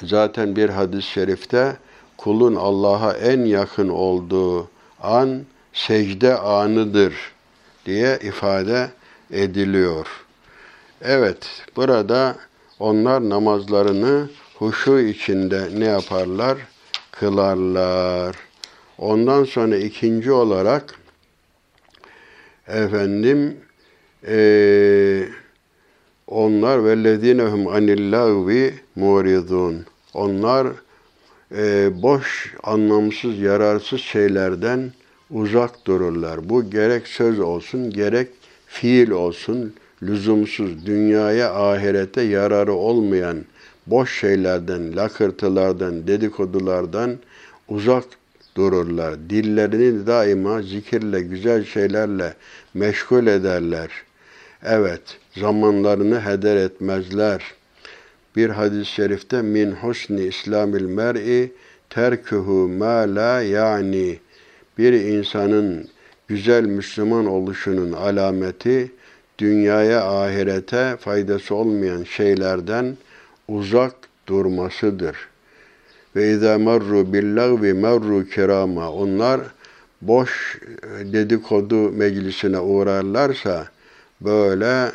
zaten 0.03 0.57
bir 0.57 0.69
hadis-i 0.69 1.09
şerifte 1.09 1.77
kulun 2.17 2.55
Allah'a 2.55 3.13
en 3.13 3.45
yakın 3.45 3.89
olduğu 3.89 4.71
an 5.03 5.45
secde 5.73 6.39
anıdır 6.39 7.15
diye 7.87 8.19
ifade 8.23 8.91
ediliyor. 9.31 10.07
Evet, 11.03 11.63
burada 11.77 12.37
onlar 12.79 13.29
namazlarını 13.29 14.29
huşu 14.59 14.99
içinde 14.99 15.69
ne 15.79 15.85
yaparlar? 15.85 16.59
Kılarlar. 17.11 18.37
Ondan 18.99 19.45
sonra 19.45 19.77
ikinci 19.77 20.33
olarak 20.33 20.95
efendim 22.69 23.57
e, 24.29 25.29
onlar 26.27 26.85
vellezinehum 26.85 27.69
anillâvi 27.69 28.75
muridun. 28.97 29.87
Onlar 30.15 30.67
e, 31.57 31.91
boş, 32.03 32.55
anlamsız, 32.63 33.39
yararsız 33.39 34.01
şeylerden 34.01 34.93
uzak 35.31 35.87
dururlar. 35.87 36.49
Bu 36.49 36.71
gerek 36.71 37.09
söz 37.09 37.41
olsun, 37.41 37.91
gerek 37.91 38.29
fiil 38.67 39.11
olsun, 39.11 39.75
lüzumsuz, 40.03 40.87
dünyaya, 40.87 41.55
ahirete 41.55 42.23
yararı 42.23 42.73
olmayan 42.73 43.45
boş 43.87 44.21
şeylerden, 44.21 44.97
lakırtılardan, 44.97 46.07
dedikodulardan 46.07 47.19
uzak 47.69 48.05
dururlar. 48.57 49.31
Dillerini 49.31 50.07
daima 50.07 50.63
zikirle, 50.63 51.21
güzel 51.21 51.65
şeylerle 51.65 52.35
meşgul 52.75 53.27
ederler. 53.27 53.91
Evet, 54.63 55.03
zamanlarını 55.37 56.21
heder 56.21 56.57
etmezler. 56.57 57.43
Bir 58.37 58.51
hadis-i 58.51 58.93
şerifte 58.93 59.43
min 59.43 59.73
husni 59.73 60.23
islamil 60.23 60.83
mer'i 60.83 61.53
terkuhu 61.91 62.69
ma 62.69 63.15
la 63.15 63.43
yani 63.43 64.19
bir 64.79 64.93
insanın 64.93 65.89
güzel 66.29 66.65
Müslüman 66.65 67.27
oluşunun 67.27 67.93
alameti 67.93 68.93
dünyaya 69.39 70.05
ahirete 70.05 70.97
faydası 70.97 71.55
olmayan 71.55 72.05
şeylerden 72.05 72.97
uzak 73.49 73.95
durmasıdır. 74.27 75.17
Ve 76.17 76.31
izâ 76.31 76.59
merru 76.59 77.13
billagvi 77.13 77.75
merru 77.75 78.27
kirama. 78.29 78.91
Onlar 78.91 79.41
boş 80.03 80.61
dedikodu 81.13 81.91
meclisine 81.91 82.59
uğrarlarsa 82.59 83.67
böyle 84.21 84.91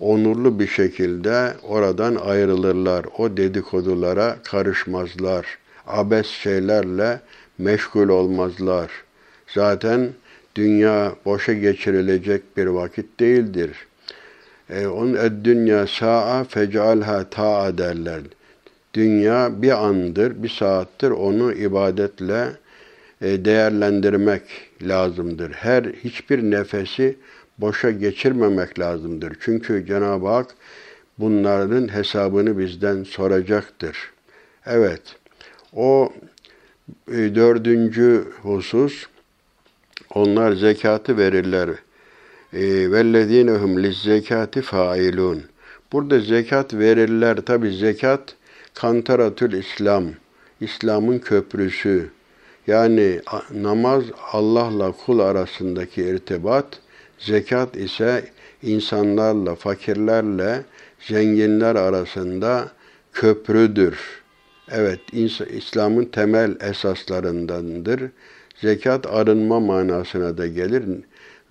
onurlu 0.00 0.60
bir 0.60 0.66
şekilde 0.66 1.54
oradan 1.62 2.14
ayrılırlar. 2.14 3.06
O 3.18 3.36
dedikodulara 3.36 4.36
karışmazlar. 4.44 5.58
Abes 5.86 6.26
şeylerle 6.26 7.20
meşgul 7.58 8.08
olmazlar. 8.08 8.90
Zaten 9.54 10.08
dünya 10.56 11.14
boşa 11.24 11.52
geçirilecek 11.52 12.56
bir 12.56 12.66
vakit 12.66 13.20
değildir. 13.20 13.70
E, 14.70 14.86
onun 14.86 15.14
ed 15.14 15.44
dünya 15.44 15.86
sa'a 15.86 16.44
fecalha 16.44 17.30
ta'a 17.30 17.78
derler. 17.78 18.20
Dünya 18.94 19.62
bir 19.62 19.84
andır, 19.84 20.42
bir 20.42 20.48
saattir. 20.48 21.10
Onu 21.10 21.52
ibadetle 21.52 22.46
e, 23.22 23.44
değerlendirmek 23.44 24.42
lazımdır. 24.82 25.50
Her 25.50 25.84
hiçbir 25.84 26.42
nefesi 26.42 27.16
boşa 27.58 27.90
geçirmemek 27.90 28.78
lazımdır. 28.78 29.36
Çünkü 29.40 29.86
Cenab-ı 29.86 30.28
Hak 30.28 30.54
bunların 31.18 31.94
hesabını 31.94 32.58
bizden 32.58 33.04
soracaktır. 33.04 33.96
Evet, 34.66 35.02
o 35.72 36.12
e, 37.08 37.34
dördüncü 37.34 38.24
husus, 38.42 39.06
onlar 40.13 40.51
zekatı 40.51 41.17
verirler. 41.17 41.69
وَالَّذ۪ينَهُمْ 42.53 43.87
لِزَّكَاتِ 43.87 44.61
failun. 44.61 45.41
Burada 45.91 46.19
zekat 46.19 46.73
verirler. 46.73 47.37
Tabi 47.37 47.71
zekat 47.71 48.35
kantaratül 48.73 49.53
İslam. 49.53 50.05
İslam'ın 50.61 51.19
köprüsü. 51.19 52.09
Yani 52.67 53.21
namaz 53.53 54.03
Allah'la 54.31 54.91
kul 54.91 55.19
arasındaki 55.19 56.01
irtibat, 56.01 56.79
zekat 57.19 57.75
ise 57.75 58.23
insanlarla, 58.63 59.55
fakirlerle, 59.55 60.63
zenginler 60.99 61.75
arasında 61.75 62.71
köprüdür. 63.13 63.99
Evet, 64.71 64.99
İslam'ın 65.49 66.05
temel 66.05 66.55
esaslarındandır. 66.61 68.01
Zekat 68.64 69.06
arınma 69.06 69.60
manasına 69.60 70.38
da 70.38 70.46
gelir 70.46 70.84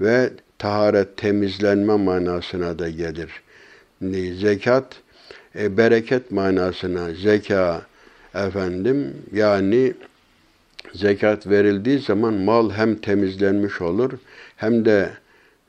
ve 0.02 0.30
taharet 0.60 1.18
temizlenme 1.18 1.96
manasına 1.96 2.80
da 2.80 2.90
gelir. 2.90 3.30
Zekat 4.42 4.86
e, 5.56 5.78
bereket 5.78 6.32
manasına 6.32 7.14
zeka 7.14 7.82
efendim 8.36 9.14
yani 9.34 9.94
zekat 10.94 11.48
verildiği 11.48 12.00
zaman 12.00 12.34
mal 12.34 12.72
hem 12.72 12.96
temizlenmiş 12.96 13.82
olur 13.82 14.12
hem 14.56 14.86
de 14.86 15.10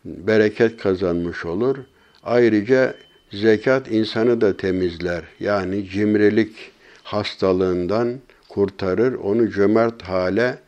bereket 0.04 0.83
kazanmış 0.83 1.44
olur. 1.44 1.76
Ayrıca 2.22 2.94
zekat 3.33 3.90
insanı 3.90 4.40
da 4.40 4.57
temizler. 4.57 5.22
Yani 5.40 5.88
cimrilik 5.88 6.57
hastalığından 7.02 8.14
kurtarır, 8.48 9.14
onu 9.14 9.50
cömert 9.50 10.02
hale 10.02 10.63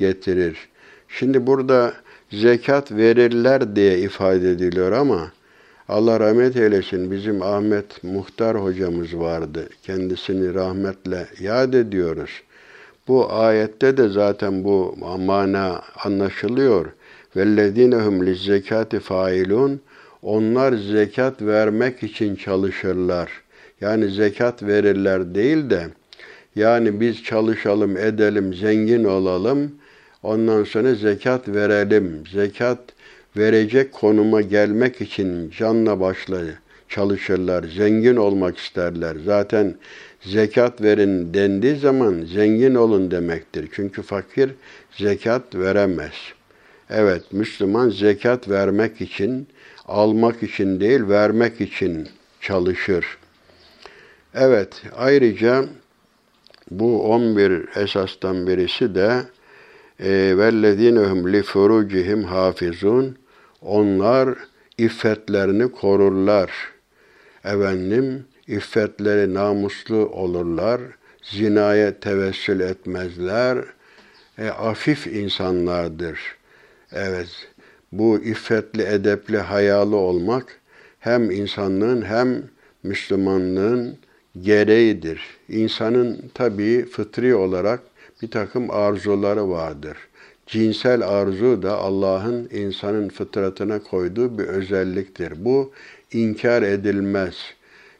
getirir. 0.00 0.68
Şimdi 1.08 1.46
burada 1.46 1.92
zekat 2.32 2.92
verirler 2.92 3.76
diye 3.76 3.98
ifade 3.98 4.50
ediliyor 4.50 4.92
ama 4.92 5.32
Allah 5.88 6.20
rahmet 6.20 6.56
eylesin 6.56 7.10
bizim 7.10 7.42
Ahmet 7.42 8.04
Muhtar 8.04 8.62
hocamız 8.62 9.16
vardı. 9.16 9.68
Kendisini 9.82 10.54
rahmetle 10.54 11.26
yad 11.40 11.72
ediyoruz. 11.72 12.30
Bu 13.08 13.32
ayette 13.32 13.96
de 13.96 14.08
zaten 14.08 14.64
bu 14.64 14.96
mana 15.18 15.82
anlaşılıyor. 16.04 16.86
وَالَّذ۪ينَهُمْ 17.36 18.24
لِزَّكَاتِ 18.24 19.00
failun. 19.00 19.80
Onlar 20.22 20.72
zekat 20.72 21.42
vermek 21.42 22.02
için 22.02 22.36
çalışırlar. 22.36 23.30
Yani 23.80 24.10
zekat 24.10 24.62
verirler 24.62 25.34
değil 25.34 25.70
de 25.70 25.88
yani 26.56 27.00
biz 27.00 27.22
çalışalım, 27.22 27.96
edelim, 27.96 28.54
zengin 28.54 29.04
olalım. 29.04 29.72
Ondan 30.23 30.63
sonra 30.63 30.95
zekat 30.95 31.47
verelim. 31.47 32.23
Zekat 32.31 32.79
verecek 33.37 33.91
konuma 33.91 34.41
gelmek 34.41 35.01
için 35.01 35.49
canla 35.57 35.99
başla 35.99 36.41
çalışırlar. 36.89 37.63
Zengin 37.63 38.15
olmak 38.15 38.57
isterler. 38.57 39.17
Zaten 39.25 39.75
zekat 40.21 40.81
verin 40.81 41.33
dendiği 41.33 41.75
zaman 41.75 42.25
zengin 42.33 42.75
olun 42.75 43.11
demektir. 43.11 43.69
Çünkü 43.71 44.01
fakir 44.01 44.51
zekat 44.97 45.55
veremez. 45.55 46.13
Evet, 46.89 47.23
Müslüman 47.31 47.89
zekat 47.89 48.49
vermek 48.49 49.01
için, 49.01 49.47
almak 49.87 50.43
için 50.43 50.79
değil, 50.79 51.01
vermek 51.07 51.61
için 51.61 52.09
çalışır. 52.41 53.05
Evet, 54.33 54.81
ayrıca 54.95 55.65
bu 56.71 57.11
11 57.11 57.67
esastan 57.75 58.47
birisi 58.47 58.95
de 58.95 59.23
وَالَّذ۪ينَهُمْ 60.38 61.20
لِفُرُوجِهِمْ 61.34 62.22
hafizun. 62.24 63.16
Onlar 63.62 64.28
iffetlerini 64.78 65.72
korurlar. 65.72 66.50
Efendim, 67.44 68.24
iffetleri 68.46 69.34
namuslu 69.34 69.96
olurlar. 69.96 70.80
Zinaya 71.22 72.00
tevessül 72.00 72.60
etmezler. 72.60 73.58
E, 74.38 74.48
afif 74.48 75.06
insanlardır. 75.06 76.20
Evet, 76.92 77.28
bu 77.92 78.18
iffetli, 78.18 78.82
edepli, 78.82 79.38
hayalı 79.38 79.96
olmak 79.96 80.60
hem 81.00 81.30
insanlığın 81.30 82.02
hem 82.02 82.42
Müslümanlığın 82.82 83.98
gereğidir. 84.42 85.20
İnsanın 85.48 86.30
tabii 86.34 86.86
fıtri 86.90 87.34
olarak 87.34 87.80
bir 88.21 88.31
takım 88.31 88.71
arzuları 88.71 89.49
vardır. 89.49 89.97
Cinsel 90.47 91.07
arzu 91.07 91.61
da 91.61 91.77
Allah'ın 91.77 92.49
insanın 92.53 93.09
fıtratına 93.09 93.83
koyduğu 93.83 94.37
bir 94.37 94.43
özelliktir. 94.43 95.33
Bu 95.45 95.71
inkar 96.11 96.61
edilmez. 96.61 97.35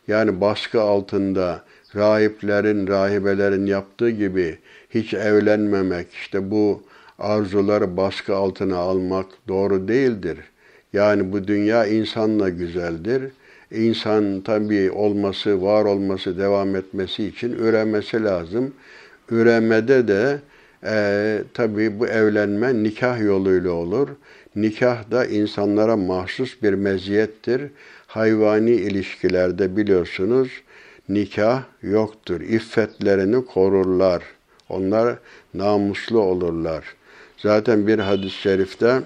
Yani 0.07 0.41
baskı 0.41 0.81
altında 0.81 1.63
rahiplerin, 1.95 2.87
rahibelerin 2.87 3.65
yaptığı 3.65 4.09
gibi 4.09 4.57
hiç 4.89 5.13
evlenmemek, 5.13 6.13
işte 6.13 6.51
bu 6.51 6.83
arzuları 7.19 7.97
baskı 7.97 8.35
altına 8.35 8.77
almak 8.77 9.25
doğru 9.47 9.87
değildir. 9.87 10.37
Yani 10.93 11.31
bu 11.31 11.47
dünya 11.47 11.85
insanla 11.85 12.49
güzeldir. 12.49 13.23
İnsan 13.71 14.41
tabii 14.41 14.91
olması, 14.91 15.61
var 15.61 15.85
olması, 15.85 16.37
devam 16.37 16.75
etmesi 16.75 17.25
için 17.25 17.51
üremesi 17.51 18.23
lazım. 18.23 18.73
Üremede 19.31 20.07
de 20.07 20.39
e, 20.83 21.43
tabii 21.53 21.99
bu 21.99 22.07
evlenme 22.07 22.83
nikah 22.83 23.21
yoluyla 23.21 23.71
olur. 23.71 24.09
Nikah 24.55 25.11
da 25.11 25.25
insanlara 25.25 25.97
mahsus 25.97 26.61
bir 26.63 26.73
meziyettir. 26.73 27.61
Hayvani 28.07 28.71
ilişkilerde 28.71 29.77
biliyorsunuz 29.77 30.49
nikah 31.09 31.63
yoktur. 31.81 32.41
İffetlerini 32.41 33.45
korurlar. 33.45 34.23
Onlar 34.69 35.15
namuslu 35.53 36.19
olurlar. 36.19 36.85
Zaten 37.37 37.87
bir 37.87 37.99
hadis-i 37.99 38.41
şerifte 38.41 38.99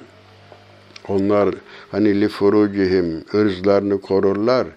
onlar 1.08 1.56
hani 1.92 2.22
li 2.22 2.28
furucihim 2.28 3.24
ırzlarını 3.34 4.02
korurlar. 4.02 4.68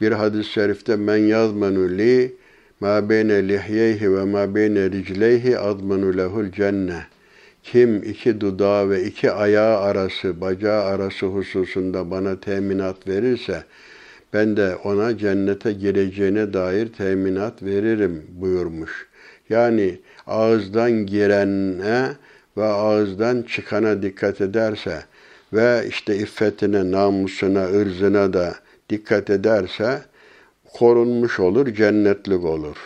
Bir 0.00 0.12
hadis-i 0.12 0.50
şerifte 0.50 0.96
men 0.96 1.16
yazmenu 1.16 1.98
li 1.98 2.32
ma 2.82 3.08
beyne 3.08 3.48
lihyeyhi 3.48 4.14
ve 4.14 4.24
ma 4.24 4.54
beyne 4.54 4.90
ricleyhi 4.90 5.58
admanu 5.58 6.16
lehul 6.16 6.52
cenne. 6.52 7.06
Kim 7.62 8.02
iki 8.02 8.40
dudağı 8.40 8.90
ve 8.90 9.04
iki 9.04 9.32
ayağı 9.32 9.78
arası, 9.78 10.40
bacağı 10.40 10.82
arası 10.82 11.26
hususunda 11.26 12.10
bana 12.10 12.40
teminat 12.40 13.08
verirse, 13.08 13.64
ben 14.32 14.56
de 14.56 14.76
ona 14.76 15.18
cennete 15.18 15.72
gireceğine 15.72 16.52
dair 16.52 16.88
teminat 16.88 17.62
veririm 17.62 18.22
buyurmuş. 18.28 19.06
Yani 19.48 20.00
ağızdan 20.26 20.92
girene 20.92 22.08
ve 22.56 22.64
ağızdan 22.64 23.42
çıkana 23.42 24.02
dikkat 24.02 24.40
ederse 24.40 25.02
ve 25.52 25.84
işte 25.88 26.16
iffetine, 26.16 26.90
namusuna, 26.90 27.64
ırzına 27.64 28.32
da 28.32 28.54
dikkat 28.90 29.30
ederse 29.30 30.02
korunmuş 30.72 31.40
olur, 31.40 31.74
cennetlik 31.74 32.44
olur. 32.44 32.76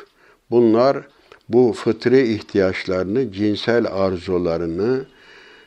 Bunlar 0.51 0.97
bu 1.49 1.73
fıtri 1.73 2.33
ihtiyaçlarını, 2.33 3.33
cinsel 3.33 3.87
arzularını 3.91 5.05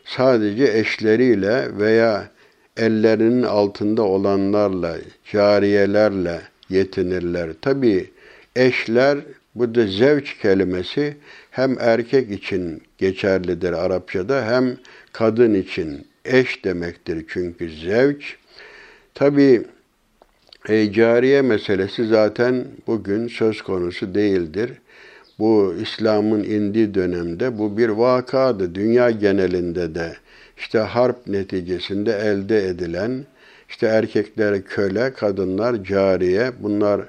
sadece 0.05 0.77
eşleriyle 0.79 1.77
veya 1.77 2.29
ellerinin 2.77 3.43
altında 3.43 4.03
olanlarla, 4.03 4.97
cariyelerle 5.31 6.41
yetinirler. 6.69 7.49
Tabi 7.61 8.09
eşler, 8.55 9.17
bu 9.55 9.75
da 9.75 9.87
zevç 9.87 10.37
kelimesi 10.37 11.17
hem 11.51 11.77
erkek 11.79 12.31
için 12.31 12.81
geçerlidir 12.97 13.73
Arapçada 13.73 14.45
hem 14.45 14.77
kadın 15.11 15.53
için 15.53 16.07
eş 16.25 16.65
demektir 16.65 17.25
çünkü 17.27 17.69
zevç. 17.69 18.37
Tabi 19.13 19.63
e, 20.69 20.91
cariye 20.91 21.41
meselesi 21.41 22.07
zaten 22.07 22.65
bugün 22.87 23.27
söz 23.27 23.61
konusu 23.61 24.15
değildir. 24.15 24.71
Bu 25.39 25.75
İslam'ın 25.81 26.43
indiği 26.43 26.93
dönemde 26.93 27.57
bu 27.57 27.77
bir 27.77 27.89
vakadı. 27.89 28.75
Dünya 28.75 29.11
genelinde 29.11 29.95
de 29.95 30.13
işte 30.57 30.79
harp 30.79 31.27
neticesinde 31.27 32.13
elde 32.13 32.67
edilen 32.67 33.25
işte 33.69 33.87
erkekler 33.87 34.63
köle, 34.63 35.13
kadınlar 35.13 35.83
cariye. 35.83 36.51
Bunlar 36.59 37.01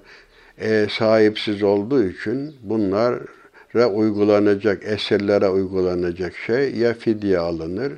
e, 0.59 0.87
sahipsiz 0.91 1.63
olduğu 1.63 2.05
için 2.05 2.55
bunlara 2.63 3.87
uygulanacak, 3.93 4.85
esirlere 4.85 5.49
uygulanacak 5.49 6.37
şey 6.47 6.75
ya 6.75 6.95
fidye 6.95 7.39
alınır 7.39 7.93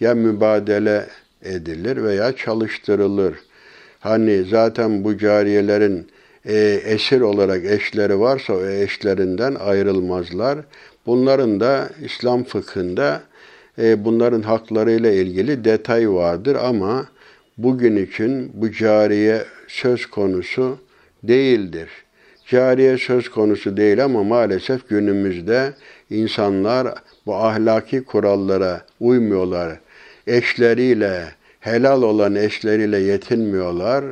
ya 0.00 0.14
mübadele 0.14 1.06
edilir 1.42 2.02
veya 2.02 2.36
çalıştırılır. 2.36 3.34
Hani 4.00 4.44
zaten 4.44 5.04
bu 5.04 5.18
cariyelerin 5.18 6.06
e, 6.44 6.56
esir 6.84 7.20
olarak 7.20 7.64
eşleri 7.64 8.20
varsa 8.20 8.52
o 8.52 8.66
eşlerinden 8.66 9.54
ayrılmazlar. 9.54 10.58
Bunların 11.06 11.60
da 11.60 11.88
İslam 12.04 12.44
fıkhında 12.44 13.22
e, 13.78 14.04
bunların 14.04 14.42
haklarıyla 14.42 15.10
ilgili 15.12 15.64
detay 15.64 16.10
vardır 16.10 16.56
ama 16.62 17.06
bugün 17.58 17.96
için 17.96 18.50
bu 18.54 18.72
cariye 18.72 19.44
söz 19.68 20.06
konusu 20.06 20.78
değildir. 21.22 21.88
Cariye 22.46 22.98
söz 22.98 23.28
konusu 23.28 23.76
değil 23.76 24.04
ama 24.04 24.22
maalesef 24.22 24.88
günümüzde 24.88 25.72
insanlar 26.10 26.94
bu 27.26 27.36
ahlaki 27.36 28.04
kurallara 28.04 28.80
uymuyorlar. 29.00 29.78
Eşleriyle, 30.26 31.24
helal 31.60 32.02
olan 32.02 32.34
eşleriyle 32.34 32.98
yetinmiyorlar. 32.98 34.04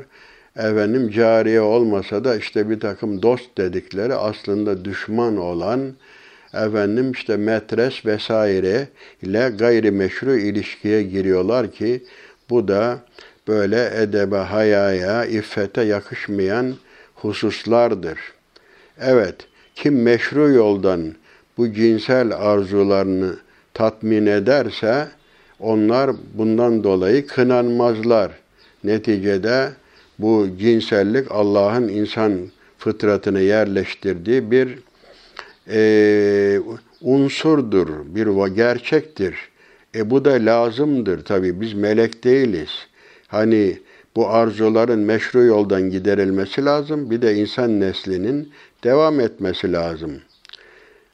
Efendim 0.57 1.11
cariye 1.11 1.61
olmasa 1.61 2.25
da 2.25 2.37
işte 2.37 2.71
bir 2.71 2.81
takım 2.81 3.23
dost 3.23 3.59
dedikleri 3.59 4.15
aslında 4.15 4.85
düşman 4.85 5.37
olan 5.37 5.95
efendim 6.55 7.13
işte 7.13 7.37
metres 7.37 8.07
vesaire 8.07 8.89
ile 9.23 9.53
gayrimeşru 9.59 10.37
ilişkiye 10.37 11.03
giriyorlar 11.03 11.73
ki 11.73 12.05
bu 12.51 12.69
da 12.69 12.99
böyle 13.49 13.91
edebe, 14.03 14.37
hayaya, 14.37 15.25
iffete 15.25 15.83
yakışmayan 15.83 16.75
hususlardır. 17.15 18.19
Evet, 19.01 19.35
kim 19.75 20.03
meşru 20.03 20.51
yoldan 20.51 21.15
bu 21.59 21.73
cinsel 21.73 22.33
arzularını 22.37 23.37
tatmin 23.75 24.27
ederse 24.27 25.09
onlar 25.61 26.11
bundan 26.35 26.85
dolayı 26.85 27.27
kınanmazlar. 27.27 28.33
Neticede 28.85 29.73
bu 30.19 30.49
cinsellik 30.59 31.31
Allah'ın 31.31 31.89
insan 31.89 32.33
fıtratını 32.79 33.41
yerleştirdiği 33.41 34.51
bir 34.51 34.79
e, 35.71 36.61
unsurdur, 37.01 37.89
bir 38.07 38.55
gerçektir. 38.55 39.35
E 39.95 40.11
bu 40.11 40.25
da 40.25 40.31
lazımdır 40.31 41.25
tabii. 41.25 41.61
Biz 41.61 41.73
melek 41.75 42.25
değiliz. 42.25 42.71
Hani 43.29 43.79
bu 44.17 44.29
arzuların 44.29 44.99
meşru 44.99 45.45
yoldan 45.45 45.91
giderilmesi 45.91 46.65
lazım. 46.65 47.11
Bir 47.11 47.23
de 47.23 47.35
insan 47.35 47.81
neslinin 47.81 48.53
devam 48.85 49.21
etmesi 49.21 49.73
lazım. 49.73 50.13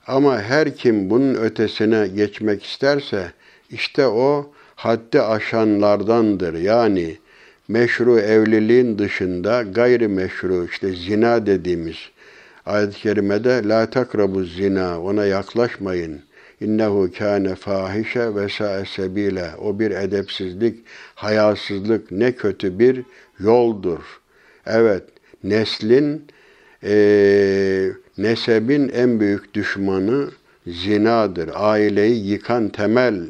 Ama 0.07 0.41
her 0.41 0.77
kim 0.77 1.11
bunun 1.11 1.35
ötesine 1.35 2.09
geçmek 2.09 2.65
isterse 2.65 3.33
işte 3.73 4.07
o 4.07 4.53
haddi 4.77 5.23
aşanlardandır. 5.23 6.55
Yani 6.55 7.17
meşru 7.69 8.19
evliliğin 8.19 8.99
dışında 8.99 9.63
gayri 9.63 10.09
meşru 10.09 10.67
işte 10.71 10.93
zina 10.93 11.47
dediğimiz 11.47 11.97
ayet-i 12.67 12.97
kerimede 12.97 13.69
la 13.69 13.91
takrabu 13.91 14.45
zina 14.45 15.01
ona 15.01 15.27
yaklaşmayın. 15.27 16.21
İnnehu 16.61 17.11
kâne 17.19 17.55
fahişe 17.55 18.35
ve 18.35 18.49
sâe 18.49 18.85
sebîle. 18.85 19.51
O 19.59 19.79
bir 19.79 19.91
edepsizlik, 19.91 20.79
hayasızlık, 21.15 22.11
ne 22.11 22.33
kötü 22.33 22.79
bir 22.79 23.03
yoldur. 23.41 24.21
Evet, 24.67 25.03
neslin, 25.45 26.27
e, 26.85 26.95
nesebin 28.19 28.89
en 28.89 29.21
büyük 29.21 29.55
düşmanı 29.55 30.31
zinadır. 30.67 31.51
Aileyi 31.55 32.27
yıkan 32.27 32.69
temel 32.69 33.23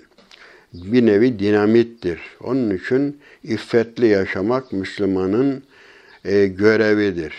bir 0.74 1.06
nevi 1.06 1.38
dinamittir. 1.38 2.20
Onun 2.40 2.76
için 2.76 3.20
iffetli 3.44 4.06
yaşamak 4.06 4.72
Müslümanın 4.72 5.62
e, 6.24 6.46
görevidir. 6.46 7.34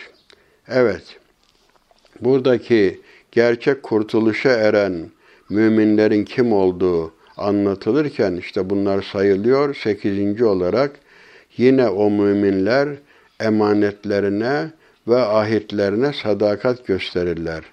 Evet, 0.67 1.03
buradaki 2.21 3.01
gerçek 3.31 3.83
kurtuluşa 3.83 4.49
eren 4.49 5.09
müminlerin 5.49 6.25
kim 6.25 6.53
olduğu 6.53 7.13
anlatılırken 7.37 8.35
işte 8.35 8.69
bunlar 8.69 9.01
sayılıyor. 9.01 9.75
Sekizinci 9.75 10.45
olarak 10.45 10.91
yine 11.57 11.87
o 11.87 12.09
müminler 12.09 12.89
emanetlerine 13.39 14.71
ve 15.07 15.17
ahitlerine 15.17 16.13
sadakat 16.13 16.87
gösterirler. 16.87 17.63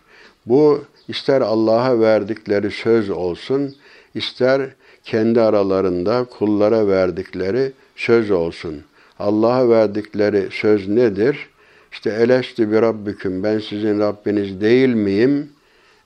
Bu 0.47 0.85
ister 1.09 1.41
Allah'a 1.41 2.01
verdikleri 2.01 2.71
söz 2.71 3.11
olsun, 3.11 3.75
ister 4.15 4.71
kendi 5.11 5.41
aralarında 5.41 6.25
kullara 6.25 6.89
verdikleri 6.89 7.73
söz 7.97 8.31
olsun. 8.31 8.75
Allah'a 9.19 9.69
verdikleri 9.69 10.49
söz 10.51 10.89
nedir? 10.89 11.49
İşte 11.93 12.11
elestü 12.11 12.73
bir 12.73 12.83
rabbüküm 12.83 13.43
ben 13.43 13.59
sizin 13.59 14.01
Rabbiniz 14.01 14.61
değil 14.61 14.89
miyim? 14.89 15.49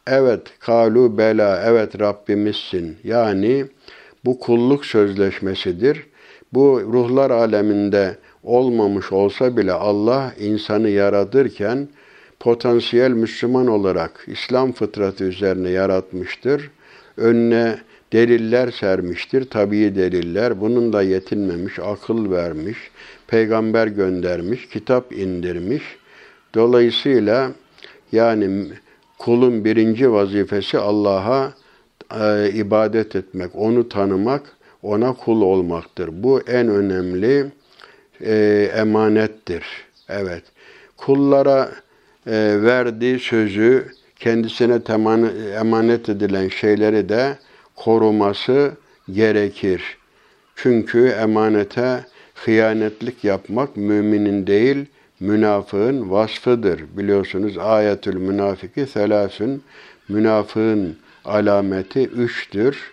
Evet, 0.07 0.41
kalu 0.59 1.19
bela, 1.19 1.63
evet 1.67 2.01
Rabbimizsin. 2.01 2.97
Yani 3.05 3.65
bu 4.25 4.39
kulluk 4.39 4.87
sözleşmesidir. 4.87 6.07
Bu 6.53 6.81
ruhlar 6.93 7.31
aleminde 7.31 8.17
olmamış 8.43 9.13
olsa 9.13 9.57
bile 9.57 9.73
Allah 9.73 10.33
insanı 10.41 10.89
yaratırken 10.89 11.89
potansiyel 12.41 13.11
Müslüman 13.11 13.67
olarak 13.67 14.25
İslam 14.27 14.73
fıtratı 14.73 15.25
üzerine 15.25 15.71
yaratmıştır. 15.71 16.71
Önüne 17.17 17.79
deliller 18.13 18.71
sermiştir, 18.71 19.51
tabii 19.51 19.95
deliller. 19.95 20.61
Bunun 20.61 20.93
da 20.93 21.03
yetinmemiş, 21.03 21.79
akıl 21.79 22.31
vermiş, 22.31 22.79
peygamber 23.27 23.87
göndermiş, 23.87 24.69
kitap 24.69 25.13
indirmiş. 25.13 25.83
Dolayısıyla 26.55 27.51
yani 28.13 28.67
kulun 29.19 29.65
birinci 29.65 30.13
vazifesi 30.13 30.79
Allah'a 30.79 31.53
e, 32.21 32.51
ibadet 32.51 33.17
etmek, 33.17 33.51
onu 33.55 33.89
tanımak, 33.89 34.43
ona 34.83 35.13
kul 35.13 35.43
olmaktır. 35.43 36.11
Bu 36.13 36.41
en 36.41 36.69
önemli 36.69 37.47
e, 38.21 38.71
emanettir. 38.77 39.65
Evet. 40.09 40.43
Kullara 40.97 41.71
e, 42.27 42.33
verdiği 42.63 43.19
sözü, 43.19 43.87
kendisine 44.17 44.83
teman, 44.85 45.31
emanet 45.59 46.09
edilen 46.09 46.49
şeyleri 46.49 47.09
de 47.09 47.39
koruması 47.77 48.73
gerekir. 49.13 49.99
Çünkü 50.57 51.09
emanete 51.09 52.05
hıyanetlik 52.35 53.25
yapmak 53.25 53.77
müminin 53.77 54.47
değil, 54.47 54.87
münafığın 55.21 56.11
vasfıdır. 56.11 56.85
Biliyorsunuz 56.97 57.59
ayetül 57.59 58.17
münafiki 58.17 58.87
selâsün, 58.87 59.63
münafığın 60.09 60.97
alameti 61.25 62.01
üçtür. 62.01 62.93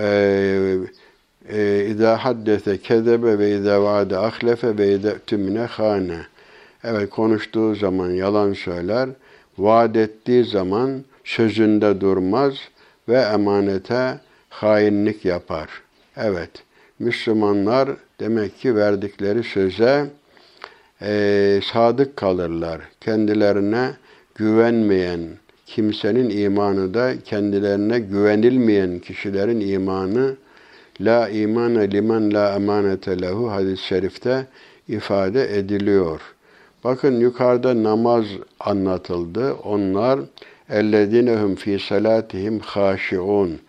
Ee, 0.00 0.76
e, 1.48 1.86
İzâ 1.88 2.24
haddese 2.24 2.78
kezebe 2.78 3.38
ve 3.38 3.50
izâ 3.50 3.82
vaade 3.82 4.18
ahlefe 4.18 4.78
ve 4.78 4.92
izâ 4.92 5.18
tümine 5.18 5.60
hâne. 5.60 6.20
Evet 6.84 7.10
konuştuğu 7.10 7.74
zaman 7.74 8.10
yalan 8.10 8.52
söyler, 8.52 9.08
vaat 9.58 9.96
ettiği 9.96 10.44
zaman 10.44 11.04
sözünde 11.24 12.00
durmaz 12.00 12.54
ve 13.08 13.20
emanete 13.20 14.20
hainlik 14.48 15.24
yapar. 15.24 15.68
Evet, 16.16 16.50
Müslümanlar 16.98 17.88
demek 18.20 18.58
ki 18.58 18.76
verdikleri 18.76 19.42
söze 19.42 20.06
e, 21.02 21.60
sadık 21.72 22.16
kalırlar. 22.16 22.80
Kendilerine 23.00 23.90
güvenmeyen 24.34 25.20
kimsenin 25.66 26.30
imanı 26.30 26.94
da 26.94 27.20
kendilerine 27.24 27.98
güvenilmeyen 27.98 28.98
kişilerin 28.98 29.60
imanı 29.60 30.36
la 31.00 31.28
imane 31.28 31.90
limen 31.90 32.34
la 32.34 32.54
emanete 32.54 33.20
lehu 33.20 33.50
hadis-i 33.50 33.82
şerifte 33.82 34.46
ifade 34.88 35.58
ediliyor. 35.58 36.20
Bakın 36.84 37.20
yukarıda 37.20 37.82
namaz 37.82 38.24
anlatıldı. 38.60 39.54
Onlar 39.54 40.20
ellezinehum 40.70 41.54
fi 41.54 41.78
salatihim 41.78 42.58
haşiun. 42.58 43.60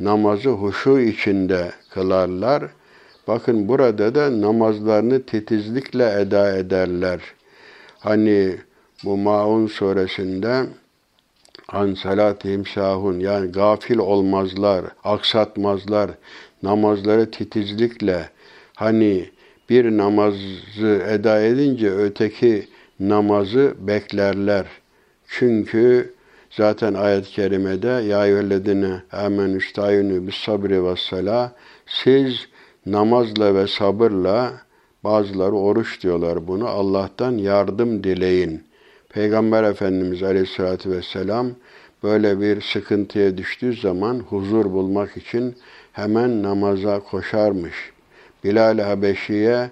Namazı 0.00 0.50
huşu 0.50 0.98
içinde 1.00 1.72
kılarlar. 1.90 2.64
Bakın 3.28 3.68
burada 3.68 4.14
da 4.14 4.40
namazlarını 4.40 5.22
titizlikle 5.22 6.20
eda 6.20 6.56
ederler. 6.56 7.20
Hani 7.98 8.56
bu 9.04 9.16
Maun 9.16 9.66
suresinde 9.66 10.66
an 11.68 11.94
salatihim 11.94 12.66
sahun 12.66 13.20
yani 13.20 13.52
gafil 13.52 13.98
olmazlar, 13.98 14.84
aksatmazlar. 15.04 16.10
Namazları 16.62 17.30
titizlikle 17.30 18.28
hani 18.74 19.30
bir 19.70 19.96
namazı 19.96 21.02
eda 21.10 21.42
edince 21.42 21.90
öteki 21.90 22.68
namazı 23.00 23.74
beklerler. 23.78 24.66
Çünkü 25.28 26.15
zaten 26.56 26.94
ayet-i 26.94 27.30
kerimede 27.30 27.88
ya 27.88 28.26
eyyühellezine 28.26 29.02
amenü 29.12 29.58
istayinu 29.58 30.26
bis 30.26 30.34
sabri 30.34 30.84
ve 30.84 30.94
sala 30.96 31.52
siz 31.86 32.48
namazla 32.86 33.54
ve 33.54 33.66
sabırla 33.66 34.52
bazıları 35.04 35.56
oruç 35.56 36.02
diyorlar 36.02 36.46
bunu 36.48 36.68
Allah'tan 36.68 37.32
yardım 37.32 38.04
dileyin. 38.04 38.62
Peygamber 39.08 39.64
Efendimiz 39.64 40.22
Aleyhisselatü 40.22 40.90
Vesselam 40.90 41.50
böyle 42.02 42.40
bir 42.40 42.60
sıkıntıya 42.60 43.36
düştüğü 43.36 43.72
zaman 43.72 44.18
huzur 44.18 44.64
bulmak 44.64 45.16
için 45.16 45.54
hemen 45.92 46.42
namaza 46.42 47.00
koşarmış. 47.00 47.74
Bilal 48.44 48.78
Habeşi'ye 48.78 49.70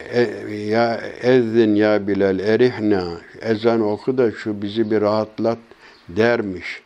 e, 0.00 0.22
ya 0.54 1.00
ezzin 1.22 1.74
ya 1.74 2.06
Bilal 2.06 2.38
erihna 2.38 3.04
ezan 3.40 3.80
oku 3.80 4.18
da 4.18 4.30
şu 4.30 4.62
bizi 4.62 4.90
bir 4.90 5.00
rahatlat 5.00 5.58
dermiş. 6.08 6.82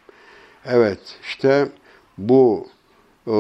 Evet 0.67 1.01
işte 1.23 1.69
bu 2.19 2.67
e, 3.27 3.33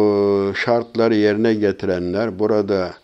şartları 0.54 1.14
yerine 1.14 1.54
getirenler, 1.54 2.38
burada 2.38 2.94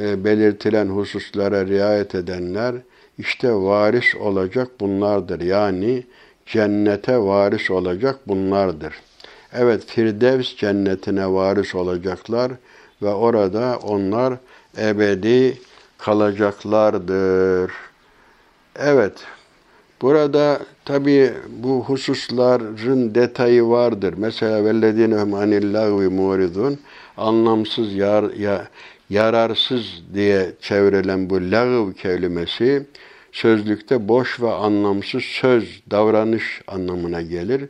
e, 0.00 0.24
belirtilen 0.24 0.86
hususlara 0.86 1.66
riayet 1.66 2.14
edenler 2.14 2.74
işte 3.18 3.54
varis 3.54 4.14
olacak 4.14 4.68
bunlardır. 4.80 5.40
Yani 5.40 6.04
cennete 6.46 7.18
varis 7.18 7.70
olacak 7.70 8.18
bunlardır. 8.26 8.94
Evet 9.52 9.84
Firdevs 9.86 10.56
cennetine 10.56 11.32
varis 11.32 11.74
olacaklar 11.74 12.52
ve 13.02 13.08
orada 13.08 13.78
onlar 13.82 14.34
ebedi 14.78 15.58
kalacaklardır. 15.98 17.72
Evet, 18.76 19.12
burada 20.02 20.60
tabi 20.84 21.32
bu 21.48 21.84
hususların 21.84 23.14
detayı 23.14 23.64
vardır. 23.64 24.14
Mesela 24.16 24.64
vellezinehum 24.64 25.34
anillâhi 25.34 26.08
muridun 26.08 26.78
anlamsız, 27.16 27.94
yar, 27.94 28.32
ya, 28.32 28.68
yararsız 29.10 30.02
diye 30.14 30.52
çevrilen 30.60 31.30
bu 31.30 31.40
lağv 31.40 31.92
kelimesi 31.92 32.86
sözlükte 33.32 34.08
boş 34.08 34.40
ve 34.40 34.52
anlamsız 34.52 35.24
söz, 35.24 35.82
davranış 35.90 36.62
anlamına 36.66 37.22
gelir. 37.22 37.64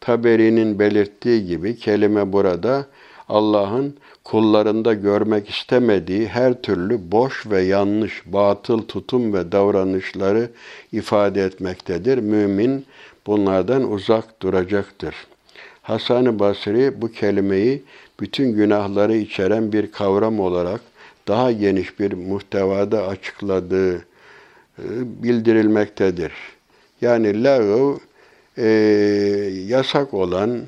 Taberi'nin 0.00 0.78
belirttiği 0.78 1.46
gibi 1.46 1.76
kelime 1.76 2.32
burada 2.32 2.86
Allah'ın 3.28 3.96
kullarında 4.30 4.94
görmek 4.94 5.50
istemediği 5.50 6.28
her 6.28 6.62
türlü 6.62 7.12
boş 7.12 7.46
ve 7.46 7.62
yanlış, 7.62 8.22
batıl 8.26 8.82
tutum 8.82 9.34
ve 9.34 9.52
davranışları 9.52 10.50
ifade 10.92 11.42
etmektedir. 11.42 12.18
Mümin 12.18 12.86
bunlardan 13.26 13.92
uzak 13.92 14.42
duracaktır. 14.42 15.14
Hasan-ı 15.82 16.38
Basri 16.38 17.02
bu 17.02 17.12
kelimeyi 17.12 17.82
bütün 18.20 18.52
günahları 18.52 19.16
içeren 19.16 19.72
bir 19.72 19.92
kavram 19.92 20.40
olarak 20.40 20.80
daha 21.28 21.52
geniş 21.52 22.00
bir 22.00 22.12
muhtevada 22.12 23.06
açıkladığı 23.06 23.96
e, 23.96 24.84
bildirilmektedir. 25.22 26.32
Yani 27.00 27.44
lağv 27.44 27.96
e, 28.58 28.66
yasak 29.66 30.14
olan, 30.14 30.60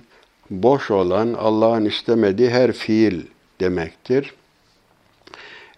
boş 0.51 0.91
olan, 0.91 1.35
Allah'ın 1.35 1.85
istemediği 1.85 2.51
her 2.51 2.73
fiil 2.73 3.23
demektir. 3.61 4.35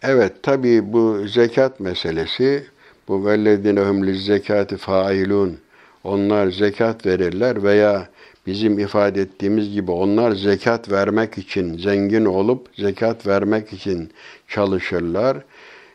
Evet, 0.02 0.42
tabi 0.42 0.92
bu 0.92 1.26
zekat 1.26 1.80
meselesi, 1.80 2.64
bu 3.08 3.26
vellezinehum 3.26 4.14
zekati 4.14 4.76
failun, 4.76 5.58
onlar 6.04 6.50
zekat 6.50 7.06
verirler 7.06 7.62
veya 7.62 8.08
bizim 8.46 8.78
ifade 8.78 9.20
ettiğimiz 9.20 9.72
gibi 9.72 9.90
onlar 9.90 10.32
zekat 10.32 10.90
vermek 10.90 11.38
için, 11.38 11.78
zengin 11.78 12.24
olup 12.24 12.66
zekat 12.76 13.26
vermek 13.26 13.72
için 13.72 14.10
çalışırlar. 14.48 15.36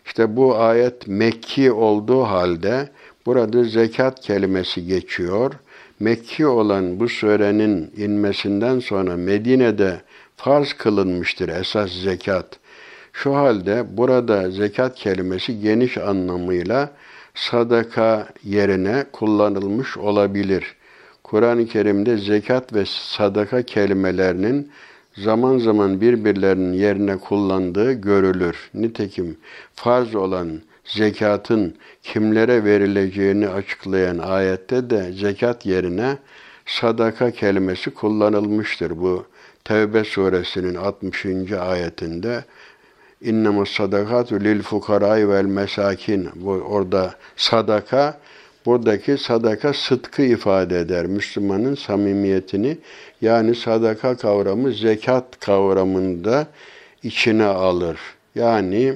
İşte 0.05 0.35
bu 0.35 0.57
ayet 0.57 1.07
Mekki 1.07 1.71
olduğu 1.71 2.23
halde 2.23 2.89
burada 3.25 3.63
zekat 3.63 4.21
kelimesi 4.21 4.85
geçiyor. 4.85 5.53
Mekki 5.99 6.47
olan 6.47 6.99
bu 6.99 7.09
surenin 7.09 7.91
inmesinden 7.97 8.79
sonra 8.79 9.17
Medine'de 9.17 10.01
farz 10.37 10.73
kılınmıştır 10.73 11.49
esas 11.49 11.91
zekat. 11.91 12.59
Şu 13.13 13.35
halde 13.35 13.85
burada 13.97 14.51
zekat 14.51 14.95
kelimesi 14.95 15.59
geniş 15.59 15.97
anlamıyla 15.97 16.91
sadaka 17.35 18.27
yerine 18.43 19.05
kullanılmış 19.11 19.97
olabilir. 19.97 20.75
Kur'an-ı 21.23 21.65
Kerim'de 21.65 22.17
zekat 22.17 22.73
ve 22.73 22.83
sadaka 22.85 23.61
kelimelerinin 23.61 24.71
zaman 25.17 25.57
zaman 25.57 26.01
birbirlerinin 26.01 26.73
yerine 26.73 27.17
kullandığı 27.17 27.93
görülür. 27.93 28.69
Nitekim 28.73 29.37
farz 29.75 30.15
olan 30.15 30.61
zekatın 30.85 31.75
kimlere 32.03 32.63
verileceğini 32.63 33.49
açıklayan 33.49 34.17
ayette 34.17 34.89
de 34.89 35.11
zekat 35.11 35.65
yerine 35.65 36.17
sadaka 36.65 37.31
kelimesi 37.31 37.93
kullanılmıştır. 37.93 38.97
Bu 39.01 39.25
Tevbe 39.67 40.03
suresinin 40.03 40.75
60. 40.75 41.25
ayetinde 41.51 42.43
İnnemü 43.21 43.65
sadakatu 43.65 44.39
lil 44.39 44.61
fukaray 44.61 45.29
vel 45.29 45.45
mesakin. 45.45 46.29
Bu 46.35 46.51
orada 46.51 47.15
sadaka 47.35 48.19
buradaki 48.65 49.17
sadaka 49.17 49.73
sıdkı 49.73 50.21
ifade 50.21 50.79
eder. 50.79 51.05
Müslümanın 51.05 51.75
samimiyetini 51.75 52.77
yani 53.21 53.55
sadaka 53.55 54.17
kavramı 54.17 54.71
zekat 54.71 55.39
kavramında 55.39 56.47
içine 57.03 57.45
alır. 57.45 57.99
Yani 58.35 58.93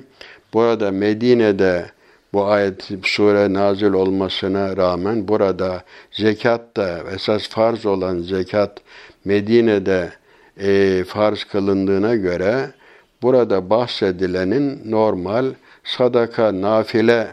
burada 0.54 0.92
Medine'de 0.92 1.86
bu 2.34 2.46
ayet 2.46 2.90
sure 3.04 3.54
nazil 3.54 3.94
olmasına 3.94 4.78
rağmen 4.78 5.28
burada 5.28 5.84
zekat 6.12 6.78
da 6.78 7.04
esas 7.16 7.50
farz 7.50 7.86
olan 7.86 8.20
zekat 8.20 8.82
Medine'de 9.26 10.21
e, 10.62 11.04
farz 11.04 11.44
kılındığına 11.44 12.16
göre 12.16 12.72
burada 13.22 13.70
bahsedilenin 13.70 14.92
normal 14.92 15.46
sadaka, 15.84 16.62
nafile 16.62 17.28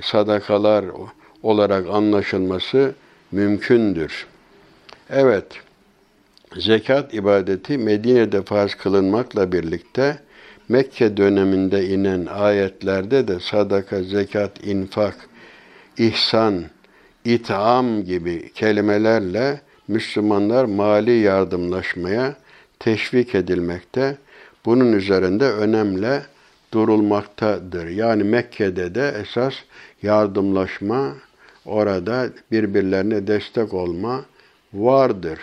sadakalar 0.00 0.84
olarak 1.42 1.86
anlaşılması 1.90 2.94
mümkündür. 3.32 4.26
Evet, 5.10 5.46
zekat 6.56 7.14
ibadeti 7.14 7.78
Medine'de 7.78 8.42
farz 8.42 8.74
kılınmakla 8.74 9.52
birlikte 9.52 10.18
Mekke 10.68 11.16
döneminde 11.16 11.88
inen 11.88 12.26
ayetlerde 12.26 13.28
de 13.28 13.40
sadaka, 13.40 14.02
zekat, 14.02 14.66
infak, 14.66 15.16
ihsan, 15.98 16.64
itham 17.24 18.04
gibi 18.04 18.52
kelimelerle 18.52 19.60
Müslümanlar 19.88 20.64
mali 20.64 21.10
yardımlaşmaya 21.10 22.36
teşvik 22.81 23.35
edilmekte. 23.35 24.17
Bunun 24.65 24.93
üzerinde 24.93 25.51
önemli 25.51 26.21
durulmaktadır. 26.73 27.87
Yani 27.87 28.23
Mekke'de 28.23 28.95
de 28.95 29.15
esas 29.21 29.53
yardımlaşma, 30.01 31.13
orada 31.65 32.29
birbirlerine 32.51 33.27
destek 33.27 33.73
olma 33.73 34.25
vardır. 34.73 35.39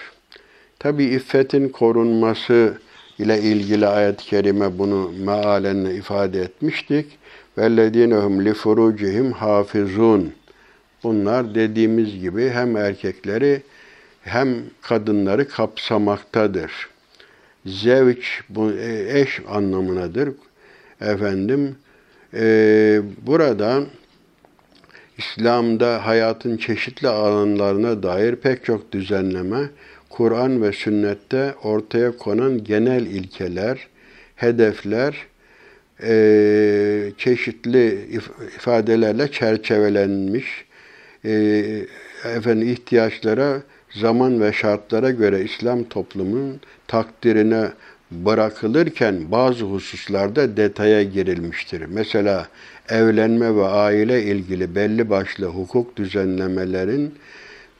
Tabi 0.78 1.04
iffetin 1.04 1.68
korunması 1.68 2.74
ile 3.18 3.40
ilgili 3.40 3.86
ayet-i 3.86 4.24
kerime 4.24 4.78
bunu 4.78 5.12
mealen 5.24 5.84
ifade 5.84 6.40
etmiştik. 6.40 7.18
وَالَّذ۪ينَهُمْ 7.58 8.52
لِفُرُوجِهِمْ 8.52 9.32
hafizun. 9.32 10.32
Bunlar 11.02 11.54
dediğimiz 11.54 12.20
gibi 12.20 12.50
hem 12.50 12.76
erkekleri 12.76 13.62
hem 14.22 14.56
kadınları 14.82 15.48
kapsamaktadır. 15.48 16.88
Zevç 17.65 18.41
bu 18.49 18.71
e, 18.71 19.19
eş 19.19 19.41
anlamınadır. 19.47 20.29
Efendim 21.01 21.75
e, 22.33 23.01
burada 23.27 23.83
İslam'da 25.17 26.05
hayatın 26.05 26.57
çeşitli 26.57 27.07
alanlarına 27.07 28.03
dair 28.03 28.35
pek 28.35 28.65
çok 28.65 28.91
düzenleme, 28.91 29.69
Kur'an 30.09 30.61
ve 30.61 30.71
sünnette 30.71 31.53
ortaya 31.63 32.17
konan 32.17 32.63
genel 32.63 33.05
ilkeler, 33.05 33.87
hedefler, 34.35 35.27
e, 36.03 37.11
çeşitli 37.17 38.07
ifadelerle 38.55 39.31
çerçevelenmiş, 39.31 40.65
e, 41.25 41.31
efendim 42.23 42.67
ihtiyaçlara, 42.69 43.61
zaman 43.91 44.41
ve 44.41 44.53
şartlara 44.53 45.11
göre 45.11 45.43
İslam 45.43 45.83
toplumunun 45.83 46.59
takdirine 46.89 47.71
bırakılırken 48.11 49.31
bazı 49.31 49.65
hususlarda 49.65 50.57
detaya 50.57 51.03
girilmiştir. 51.03 51.83
Mesela 51.89 52.47
evlenme 52.89 53.55
ve 53.55 53.65
aile 53.65 54.23
ilgili 54.23 54.75
belli 54.75 55.09
başlı 55.09 55.45
hukuk 55.45 55.97
düzenlemelerin 55.97 57.13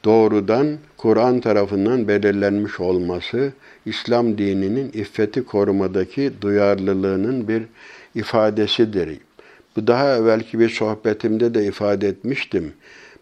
doğrudan 0.05 0.67
Kur'an 0.97 1.39
tarafından 1.39 2.07
belirlenmiş 2.07 2.79
olması, 2.79 3.53
İslam 3.85 4.37
dininin 4.37 4.91
iffeti 4.93 5.43
korumadaki 5.43 6.31
duyarlılığının 6.41 7.47
bir 7.47 7.63
ifadesidir. 8.15 9.19
Bu 9.75 9.87
daha 9.87 10.15
evvelki 10.15 10.59
bir 10.59 10.69
sohbetimde 10.69 11.53
de 11.53 11.65
ifade 11.65 12.07
etmiştim. 12.07 12.73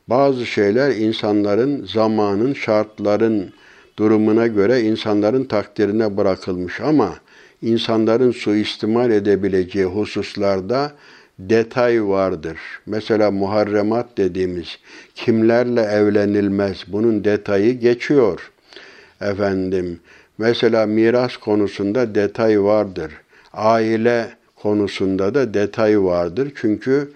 Bazı 0.08 0.45
şeyler 0.45 0.91
insanların, 0.91 1.86
zamanın, 1.86 2.54
şartların 2.54 3.54
durumuna 4.00 4.48
göre 4.48 4.82
insanların 4.82 5.44
takdirine 5.44 6.18
bırakılmış 6.18 6.82
ama 6.82 7.16
insanların 7.62 8.32
suistimal 8.32 9.12
edebileceği 9.12 9.86
hususlarda 9.86 10.92
detay 11.40 12.04
vardır. 12.04 12.58
Mesela 12.86 13.32
muharremat 13.32 14.18
dediğimiz 14.18 14.78
kimlerle 15.16 15.82
evlenilmez 15.82 16.84
bunun 16.88 17.24
detayı 17.24 17.80
geçiyor. 17.80 18.52
Efendim 19.22 20.00
mesela 20.38 20.86
miras 20.86 21.38
konusunda 21.38 22.16
detay 22.16 22.64
vardır. 22.64 23.12
Aile 23.54 24.28
konusunda 24.56 25.34
da 25.34 25.54
detay 25.54 26.04
vardır. 26.04 26.52
Çünkü 26.56 27.12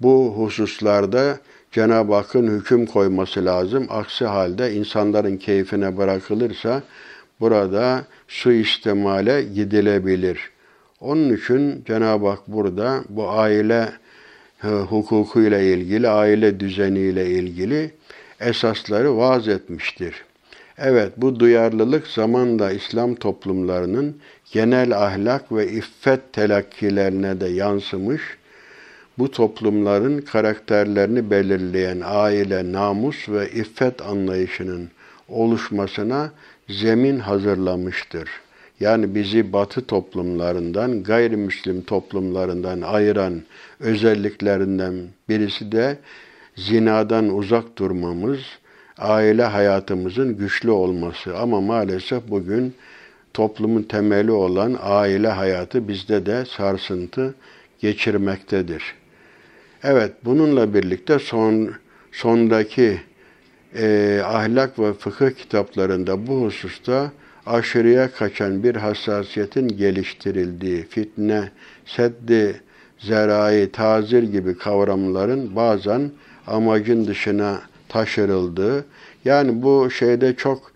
bu 0.00 0.34
hususlarda 0.36 1.38
Cenab-ı 1.72 2.14
Hakk'ın 2.14 2.58
hüküm 2.58 2.86
koyması 2.86 3.44
lazım. 3.44 3.86
Aksi 3.90 4.24
halde 4.24 4.72
insanların 4.72 5.36
keyfine 5.36 5.96
bırakılırsa 5.96 6.82
burada 7.40 8.04
suistimale 8.28 9.42
gidilebilir. 9.42 10.50
Onun 11.00 11.36
için 11.36 11.84
Cenab-ı 11.86 12.28
Hak 12.28 12.48
burada 12.48 13.04
bu 13.08 13.30
aile 13.30 13.92
e, 14.64 14.68
hukukuyla 14.68 15.58
ilgili, 15.58 16.08
aile 16.08 16.60
düzeniyle 16.60 17.30
ilgili 17.30 17.90
esasları 18.40 19.16
vaaz 19.16 19.48
etmiştir. 19.48 20.24
Evet 20.78 21.12
bu 21.16 21.40
duyarlılık 21.40 22.06
zamanla 22.06 22.70
İslam 22.70 23.14
toplumlarının 23.14 24.16
genel 24.52 24.98
ahlak 24.98 25.52
ve 25.52 25.68
iffet 25.68 26.32
telakkilerine 26.32 27.40
de 27.40 27.48
yansımış. 27.48 28.22
Bu 29.18 29.30
toplumların 29.30 30.20
karakterlerini 30.20 31.30
belirleyen 31.30 32.00
aile, 32.04 32.72
namus 32.72 33.28
ve 33.28 33.50
iffet 33.50 34.02
anlayışının 34.02 34.88
oluşmasına 35.28 36.32
zemin 36.68 37.18
hazırlamıştır. 37.18 38.28
yani 38.80 39.14
bizi 39.14 39.52
batı 39.52 39.86
toplumlarından, 39.86 41.02
gayrimüslim 41.02 41.82
toplumlarından 41.82 42.80
ayıran 42.80 43.42
özelliklerinden 43.80 44.94
birisi 45.28 45.72
de 45.72 45.98
zinadan 46.56 47.34
uzak 47.34 47.78
durmamız, 47.78 48.40
aile 48.98 49.44
hayatımızın 49.44 50.36
güçlü 50.36 50.70
olması. 50.70 51.38
Ama 51.38 51.60
maalesef 51.60 52.28
bugün 52.28 52.74
toplumun 53.34 53.82
temeli 53.82 54.30
olan 54.30 54.78
aile 54.82 55.28
hayatı 55.28 55.88
bizde 55.88 56.26
de 56.26 56.44
sarsıntı 56.44 57.34
geçirmektedir. 57.80 59.01
Evet, 59.84 60.12
bununla 60.24 60.74
birlikte 60.74 61.18
son 61.18 61.70
sondaki 62.12 63.00
e, 63.76 64.20
ahlak 64.24 64.78
ve 64.78 64.92
fıkıh 64.92 65.30
kitaplarında 65.30 66.26
bu 66.26 66.42
hususta 66.42 67.12
aşırıya 67.46 68.10
kaçan 68.10 68.62
bir 68.62 68.76
hassasiyetin 68.76 69.68
geliştirildiği, 69.68 70.86
fitne, 70.86 71.50
seddi, 71.86 72.60
zerai, 72.98 73.72
tazir 73.72 74.22
gibi 74.22 74.58
kavramların 74.58 75.56
bazen 75.56 76.10
amacın 76.46 77.06
dışına 77.06 77.60
taşırıldığı, 77.88 78.84
yani 79.24 79.62
bu 79.62 79.90
şeyde 79.90 80.36
çok 80.36 80.72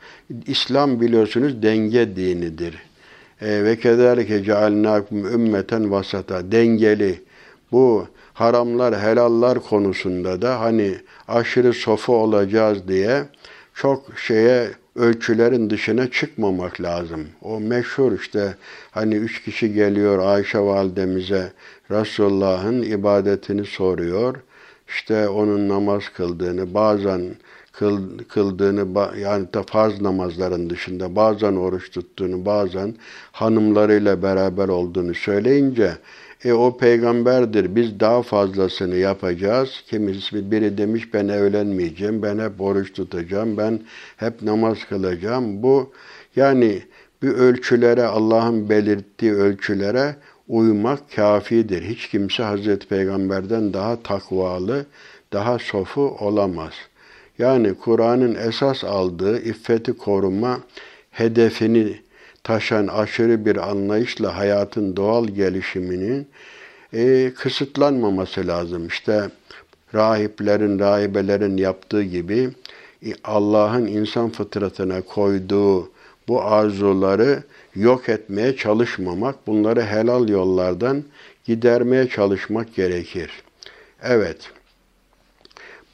İslam 0.46 1.00
biliyorsunuz 1.00 1.62
denge 1.62 2.16
dinidir. 2.16 2.74
E, 3.40 3.64
ve 3.64 3.78
kederlike 3.78 4.44
cealnakum 4.44 5.26
ümmeten 5.26 5.90
vasata 5.90 6.52
dengeli. 6.52 7.25
Bu 7.72 8.06
haramlar, 8.34 9.00
helallar 9.00 9.60
konusunda 9.60 10.42
da 10.42 10.60
hani 10.60 10.94
aşırı 11.28 11.72
sofu 11.72 12.16
olacağız 12.16 12.88
diye 12.88 13.24
çok 13.74 14.18
şeye 14.18 14.70
ölçülerin 14.96 15.70
dışına 15.70 16.10
çıkmamak 16.10 16.80
lazım. 16.80 17.26
O 17.42 17.60
meşhur 17.60 18.12
işte 18.12 18.54
hani 18.90 19.14
üç 19.14 19.42
kişi 19.42 19.72
geliyor 19.72 20.18
Ayşe 20.18 20.58
validemize 20.58 21.52
Resulullah'ın 21.90 22.82
ibadetini 22.82 23.64
soruyor. 23.64 24.36
İşte 24.88 25.28
onun 25.28 25.68
namaz 25.68 26.02
kıldığını, 26.16 26.74
bazen 26.74 27.20
kıl, 27.72 28.18
kıldığını 28.28 29.10
yani 29.18 29.52
da 29.54 29.62
farz 29.62 30.00
namazların 30.00 30.70
dışında 30.70 31.16
bazen 31.16 31.56
oruç 31.56 31.90
tuttuğunu, 31.90 32.46
bazen 32.46 32.94
hanımlarıyla 33.32 34.22
beraber 34.22 34.68
olduğunu 34.68 35.14
söyleyince 35.14 35.92
e, 36.44 36.52
o 36.52 36.76
peygamberdir. 36.76 37.76
Biz 37.76 38.00
daha 38.00 38.22
fazlasını 38.22 38.96
yapacağız. 38.96 39.82
Kimisi 39.86 40.50
biri 40.50 40.78
demiş 40.78 41.14
ben 41.14 41.28
evlenmeyeceğim, 41.28 42.22
ben 42.22 42.38
hep 42.38 42.60
oruç 42.60 42.92
tutacağım, 42.92 43.56
ben 43.56 43.80
hep 44.16 44.42
namaz 44.42 44.78
kılacağım. 44.88 45.62
Bu 45.62 45.92
yani 46.36 46.82
bir 47.22 47.28
ölçülere, 47.28 48.04
Allah'ın 48.04 48.68
belirttiği 48.68 49.32
ölçülere 49.32 50.16
uymak 50.48 51.12
kafidir. 51.16 51.82
Hiç 51.82 52.08
kimse 52.08 52.42
Hazreti 52.42 52.88
Peygamber'den 52.88 53.72
daha 53.72 54.02
takvalı, 54.02 54.86
daha 55.32 55.58
sofu 55.58 56.16
olamaz. 56.20 56.72
Yani 57.38 57.74
Kur'an'ın 57.74 58.34
esas 58.34 58.84
aldığı 58.84 59.42
iffeti 59.42 59.92
koruma 59.92 60.60
hedefini 61.10 62.00
taşan 62.46 62.86
aşırı 62.86 63.46
bir 63.46 63.70
anlayışla 63.70 64.36
hayatın 64.36 64.96
doğal 64.96 65.28
gelişiminin 65.28 66.26
e, 66.92 67.32
kısıtlanmaması 67.36 68.46
lazım. 68.46 68.86
İşte 68.86 69.30
rahiplerin, 69.94 70.78
rahibelerin 70.78 71.56
yaptığı 71.56 72.02
gibi 72.02 72.50
e, 73.06 73.08
Allah'ın 73.24 73.86
insan 73.86 74.30
fıtratına 74.30 75.00
koyduğu 75.02 75.90
bu 76.28 76.42
arzuları 76.42 77.42
yok 77.74 78.08
etmeye 78.08 78.56
çalışmamak, 78.56 79.46
bunları 79.46 79.82
helal 79.82 80.28
yollardan 80.28 81.04
gidermeye 81.44 82.08
çalışmak 82.08 82.74
gerekir. 82.74 83.30
Evet, 84.02 84.50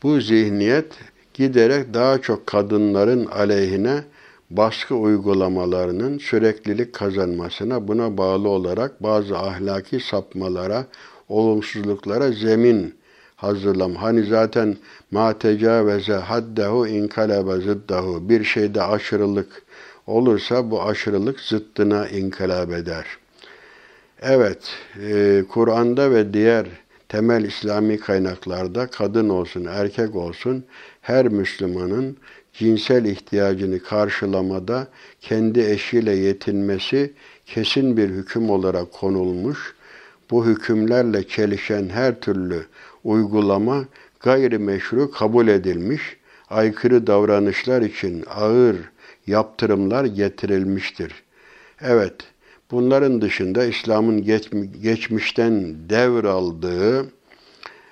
bu 0.03 0.21
zihniyet 0.21 0.93
giderek 1.35 1.95
daha 1.95 2.23
çok 2.23 2.47
kadınların 2.47 3.27
aleyhine 3.27 4.03
baskı 4.57 4.95
uygulamalarının 4.95 6.19
süreklilik 6.19 6.93
kazanmasına 6.93 7.89
buna 7.89 8.19
bağlı 8.19 8.49
olarak 8.49 9.03
bazı 9.03 9.39
ahlaki 9.39 10.01
sapmalara, 10.01 10.87
olumsuzluklara 11.29 12.33
zemin 12.33 12.95
hazırlam. 13.37 13.95
Hani 13.95 14.25
zaten 14.25 14.77
ma 15.11 15.39
tecaveze 15.39 16.15
haddehu 16.15 16.87
inkalebe 16.87 17.61
zıddahu 17.61 18.29
bir 18.29 18.45
şeyde 18.45 18.83
aşırılık 18.83 19.63
olursa 20.07 20.71
bu 20.71 20.83
aşırılık 20.83 21.41
zıttına 21.41 22.09
inkalab 22.09 22.71
eder. 22.71 23.07
Evet, 24.23 24.59
e, 25.03 25.45
Kur'an'da 25.49 26.11
ve 26.11 26.33
diğer 26.33 26.67
temel 27.09 27.45
İslami 27.45 27.99
kaynaklarda 27.99 28.87
kadın 28.87 29.29
olsun, 29.29 29.65
erkek 29.65 30.17
olsun 30.17 30.65
her 31.01 31.29
Müslümanın 31.29 32.17
cinsel 32.53 33.05
ihtiyacını 33.05 33.83
karşılamada 33.83 34.89
kendi 35.21 35.61
eşiyle 35.61 36.13
yetinmesi 36.13 37.13
kesin 37.47 37.97
bir 37.97 38.09
hüküm 38.09 38.51
olarak 38.51 38.93
konulmuş. 38.93 39.75
Bu 40.31 40.47
hükümlerle 40.47 41.29
çelişen 41.29 41.89
her 41.89 42.21
türlü 42.21 42.67
uygulama 43.05 43.85
gayrimeşru 44.21 45.11
kabul 45.11 45.49
edilmiş, 45.49 46.17
aykırı 46.51 47.07
davranışlar 47.07 47.83
için 47.83 48.25
ağır 48.35 48.77
yaptırımlar 49.27 50.05
getirilmiştir. 50.05 51.13
Evet, 51.81 52.15
bunların 52.71 53.23
dışında 53.23 53.65
İslam'ın 53.65 54.23
geç, 54.23 54.51
geçmişten 54.83 55.75
devraldığı 55.89 57.07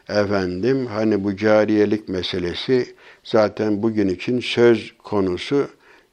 efendim 0.09 0.87
hani 0.87 1.25
bu 1.25 1.37
cariyelik 1.37 2.09
meselesi 2.09 2.95
zaten 3.25 3.83
bugün 3.83 4.09
için 4.09 4.41
söz 4.41 4.93
konusu 4.99 5.69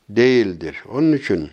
değildir. 0.09 0.83
Onun 0.91 1.13
için 1.13 1.49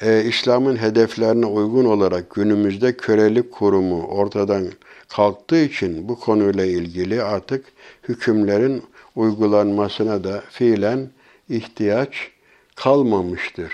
e, 0.00 0.24
İslam'ın 0.24 0.76
hedeflerine 0.76 1.46
uygun 1.46 1.84
olarak 1.84 2.30
günümüzde 2.30 2.96
kölelik 2.96 3.52
kurumu 3.52 4.06
ortadan 4.06 4.68
kalktığı 5.08 5.62
için 5.62 6.08
bu 6.08 6.20
konuyla 6.20 6.64
ilgili 6.64 7.22
artık 7.22 7.64
hükümlerin 8.08 8.82
uygulanmasına 9.16 10.24
da 10.24 10.42
fiilen 10.50 11.10
ihtiyaç 11.48 12.30
kalmamıştır. 12.74 13.72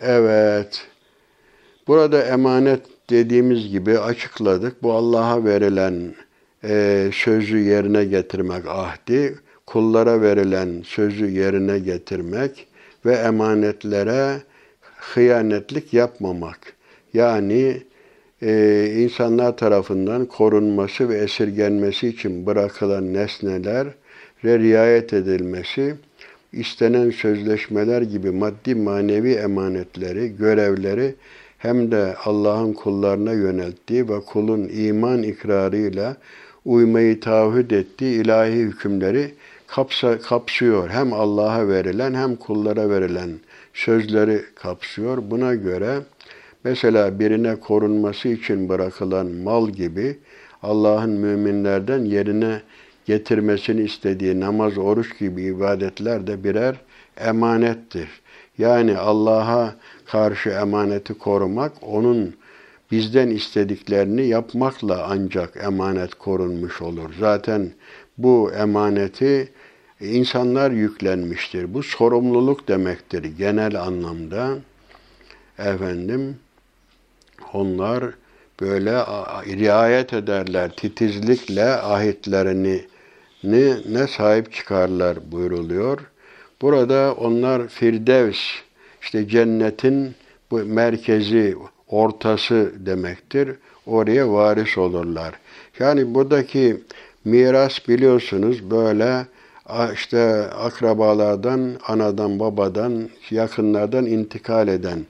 Evet, 0.00 0.86
burada 1.86 2.22
emanet 2.22 2.80
dediğimiz 3.10 3.68
gibi 3.68 3.98
açıkladık. 3.98 4.82
Bu 4.82 4.92
Allah'a 4.92 5.44
verilen 5.44 6.14
e, 6.64 7.10
sözü 7.12 7.58
yerine 7.58 8.04
getirmek 8.04 8.66
ahdi, 8.66 9.38
kullara 9.66 10.20
verilen 10.20 10.82
sözü 10.84 11.26
yerine 11.30 11.78
getirmek 11.78 12.66
ve 13.06 13.14
emanetlere 13.14 14.36
hıyanetlik 14.96 15.94
yapmamak. 15.94 16.58
Yani 17.14 17.82
e, 18.42 18.86
insanlar 18.96 19.56
tarafından 19.56 20.26
korunması 20.26 21.08
ve 21.08 21.18
esirgenmesi 21.18 22.08
için 22.08 22.46
bırakılan 22.46 23.14
nesneler 23.14 23.86
riayet 24.44 25.12
edilmesi, 25.12 25.94
istenen 26.52 27.10
sözleşmeler 27.10 28.02
gibi 28.02 28.30
maddi 28.30 28.74
manevi 28.74 29.32
emanetleri, 29.32 30.36
görevleri 30.36 31.14
hem 31.58 31.92
de 31.92 32.14
Allah'ın 32.24 32.72
kullarına 32.72 33.32
yönelttiği 33.32 34.08
ve 34.08 34.20
kulun 34.20 34.68
iman 34.72 35.22
ikrarıyla 35.22 36.16
uymayı 36.64 37.20
taahhüt 37.20 37.72
ettiği 37.72 38.22
ilahi 38.22 38.52
hükümleri 38.52 39.34
kapsa, 39.66 40.18
kapsıyor. 40.18 40.88
Hem 40.90 41.12
Allah'a 41.12 41.68
verilen 41.68 42.14
hem 42.14 42.36
kullara 42.36 42.90
verilen 42.90 43.30
sözleri 43.74 44.42
kapsıyor. 44.54 45.18
Buna 45.30 45.54
göre 45.54 45.98
mesela 46.64 47.18
birine 47.18 47.56
korunması 47.56 48.28
için 48.28 48.68
bırakılan 48.68 49.26
mal 49.26 49.68
gibi 49.68 50.18
Allah'ın 50.62 51.10
müminlerden 51.10 52.04
yerine 52.04 52.62
getirmesini 53.06 53.80
istediği 53.82 54.40
namaz, 54.40 54.78
oruç 54.78 55.18
gibi 55.18 55.42
ibadetler 55.42 56.26
de 56.26 56.44
birer 56.44 56.76
emanettir. 57.16 58.08
Yani 58.58 58.98
Allah'a 58.98 59.74
karşı 60.06 60.50
emaneti 60.50 61.14
korumak, 61.14 61.72
onun 61.82 62.34
bizden 62.90 63.30
istediklerini 63.30 64.26
yapmakla 64.26 65.06
ancak 65.10 65.56
emanet 65.56 66.14
korunmuş 66.14 66.82
olur. 66.82 67.10
Zaten 67.20 67.72
bu 68.18 68.52
emaneti 68.52 69.52
insanlar 70.00 70.70
yüklenmiştir. 70.70 71.74
Bu 71.74 71.82
sorumluluk 71.82 72.68
demektir 72.68 73.24
genel 73.24 73.82
anlamda. 73.82 74.58
Efendim, 75.58 76.36
onlar 77.52 78.04
böyle 78.60 78.92
riayet 79.58 80.12
ederler, 80.12 80.70
titizlikle 80.76 81.64
ahitlerini 81.64 82.84
ne 83.88 84.06
sahip 84.06 84.52
çıkarlar 84.52 85.32
buyruluyor. 85.32 85.98
Burada 86.62 87.14
onlar 87.14 87.68
Firdevs 87.68 88.38
işte 89.02 89.28
cennetin 89.28 90.14
bu 90.50 90.58
merkezi, 90.58 91.56
ortası 91.88 92.72
demektir. 92.76 93.48
Oraya 93.86 94.32
varis 94.32 94.78
olurlar. 94.78 95.34
Yani 95.78 96.14
buradaki 96.14 96.76
miras 97.24 97.88
biliyorsunuz 97.88 98.70
böyle 98.70 99.26
işte 99.94 100.50
akrabalardan, 100.50 101.70
anadan, 101.86 102.40
babadan, 102.40 103.08
yakınlardan 103.30 104.06
intikal 104.06 104.68
eden. 104.68 105.06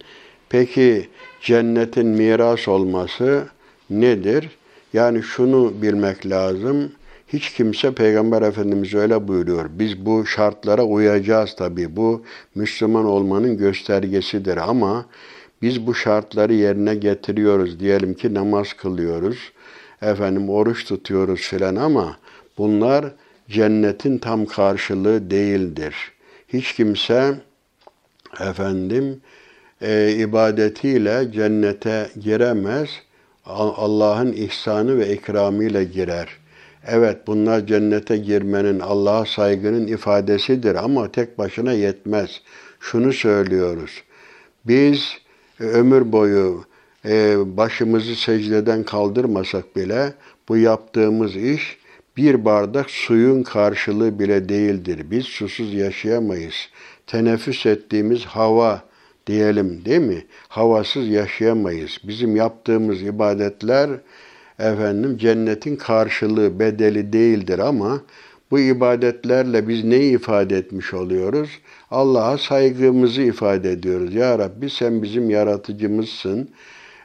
Peki 0.48 1.08
cennetin 1.42 2.06
miras 2.06 2.68
olması 2.68 3.44
nedir? 3.90 4.50
Yani 4.92 5.22
şunu 5.22 5.82
bilmek 5.82 6.26
lazım. 6.26 6.92
Hiç 7.28 7.52
kimse 7.54 7.94
Peygamber 7.94 8.42
Efendimiz 8.42 8.94
öyle 8.94 9.28
buyuruyor. 9.28 9.70
Biz 9.72 10.06
bu 10.06 10.26
şartlara 10.26 10.82
uyacağız 10.82 11.54
tabii. 11.58 11.96
Bu 11.96 12.22
Müslüman 12.54 13.04
olmanın 13.04 13.56
göstergesidir 13.56 14.56
ama 14.56 15.06
biz 15.62 15.86
bu 15.86 15.94
şartları 15.94 16.54
yerine 16.54 16.94
getiriyoruz. 16.94 17.80
Diyelim 17.80 18.14
ki 18.14 18.34
namaz 18.34 18.72
kılıyoruz. 18.72 19.38
Efendim 20.02 20.50
oruç 20.50 20.84
tutuyoruz 20.84 21.40
filan 21.40 21.76
ama 21.76 22.18
bunlar 22.58 23.04
cennetin 23.48 24.18
tam 24.18 24.46
karşılığı 24.46 25.30
değildir. 25.30 25.94
Hiç 26.48 26.72
kimse 26.72 27.34
efendim 28.40 29.20
e, 29.82 30.12
ibadetiyle 30.12 31.32
cennete 31.32 32.10
giremez. 32.20 32.88
Allah'ın 33.46 34.32
ihsanı 34.32 34.98
ve 34.98 35.12
ikramıyla 35.12 35.82
girer. 35.82 36.28
Evet 36.86 37.26
bunlar 37.26 37.66
cennete 37.66 38.16
girmenin, 38.16 38.80
Allah'a 38.80 39.24
saygının 39.24 39.86
ifadesidir 39.86 40.74
ama 40.74 41.12
tek 41.12 41.38
başına 41.38 41.72
yetmez. 41.72 42.40
Şunu 42.80 43.12
söylüyoruz. 43.12 44.02
Biz 44.64 45.18
ömür 45.60 46.12
boyu 46.12 46.64
e, 47.04 47.36
başımızı 47.56 48.14
secdeden 48.14 48.82
kaldırmasak 48.82 49.76
bile 49.76 50.12
bu 50.48 50.56
yaptığımız 50.56 51.36
iş 51.36 51.78
bir 52.16 52.44
bardak 52.44 52.90
suyun 52.90 53.42
karşılığı 53.42 54.18
bile 54.18 54.48
değildir. 54.48 55.10
Biz 55.10 55.24
susuz 55.24 55.74
yaşayamayız. 55.74 56.54
Teneffüs 57.06 57.66
ettiğimiz 57.66 58.24
hava 58.24 58.82
diyelim 59.26 59.84
değil 59.84 60.00
mi? 60.00 60.24
Havasız 60.48 61.08
yaşayamayız. 61.08 61.98
Bizim 62.04 62.36
yaptığımız 62.36 63.02
ibadetler 63.02 63.90
efendim 64.58 65.18
cennetin 65.18 65.76
karşılığı, 65.76 66.58
bedeli 66.58 67.12
değildir 67.12 67.58
ama 67.58 68.00
bu 68.50 68.58
ibadetlerle 68.58 69.68
biz 69.68 69.84
neyi 69.84 70.14
ifade 70.14 70.56
etmiş 70.56 70.94
oluyoruz? 70.94 71.50
Allah'a 71.90 72.38
saygımızı 72.38 73.22
ifade 73.22 73.72
ediyoruz. 73.72 74.14
Ya 74.14 74.38
Rabbi 74.38 74.70
sen 74.70 75.02
bizim 75.02 75.30
yaratıcımızsın. 75.30 76.48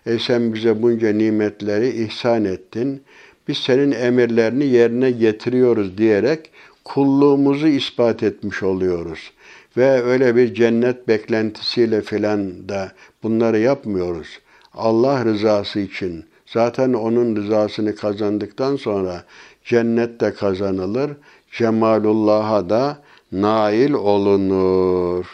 E 0.05 0.19
sen 0.19 0.53
bize 0.53 0.81
bunca 0.81 1.13
nimetleri 1.13 2.03
ihsan 2.03 2.45
ettin. 2.45 3.01
Biz 3.47 3.57
senin 3.57 3.91
emirlerini 3.91 4.65
yerine 4.65 5.11
getiriyoruz 5.11 5.97
diyerek 5.97 6.51
kulluğumuzu 6.83 7.67
ispat 7.67 8.23
etmiş 8.23 8.63
oluyoruz. 8.63 9.31
Ve 9.77 10.03
öyle 10.03 10.35
bir 10.35 10.53
cennet 10.53 11.07
beklentisiyle 11.07 12.01
filan 12.01 12.69
da 12.69 12.91
bunları 13.23 13.59
yapmıyoruz. 13.59 14.39
Allah 14.73 15.25
rızası 15.25 15.79
için. 15.79 16.25
Zaten 16.45 16.93
onun 16.93 17.35
rızasını 17.35 17.95
kazandıktan 17.95 18.75
sonra 18.75 19.23
cennette 19.63 20.33
kazanılır. 20.33 21.11
Cemalullah'a 21.51 22.69
da 22.69 23.02
nail 23.33 23.93
olunur. 23.93 25.25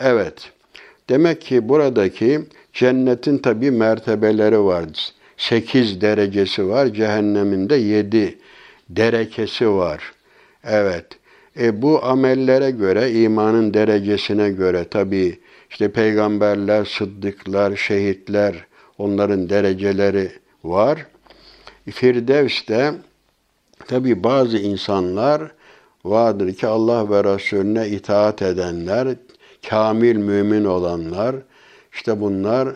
Evet. 0.00 0.50
Demek 1.08 1.40
ki 1.40 1.68
buradaki 1.68 2.40
cennetin 2.72 3.38
tabi 3.38 3.70
mertebeleri 3.70 4.64
var. 4.64 4.84
Sekiz 5.36 6.00
derecesi 6.00 6.68
var. 6.68 6.86
Cehennemin 6.86 7.70
de 7.70 7.76
yedi 7.76 8.38
derekesi 8.88 9.70
var. 9.70 10.12
Evet. 10.64 11.06
E 11.60 11.82
bu 11.82 12.04
amellere 12.04 12.70
göre, 12.70 13.12
imanın 13.12 13.74
derecesine 13.74 14.50
göre 14.50 14.84
tabi 14.84 15.38
işte 15.70 15.92
peygamberler, 15.92 16.84
sıddıklar, 16.84 17.76
şehitler, 17.76 18.66
onların 18.98 19.50
dereceleri 19.50 20.30
var. 20.64 21.06
Firdevs'te 21.90 22.92
tabi 23.88 24.24
bazı 24.24 24.58
insanlar 24.58 25.42
vardır 26.10 26.52
ki 26.52 26.66
Allah 26.66 27.10
ve 27.10 27.24
Resulüne 27.24 27.88
itaat 27.88 28.42
edenler, 28.42 29.08
kamil 29.68 30.16
mümin 30.16 30.64
olanlar, 30.64 31.36
işte 31.92 32.20
bunlar 32.20 32.68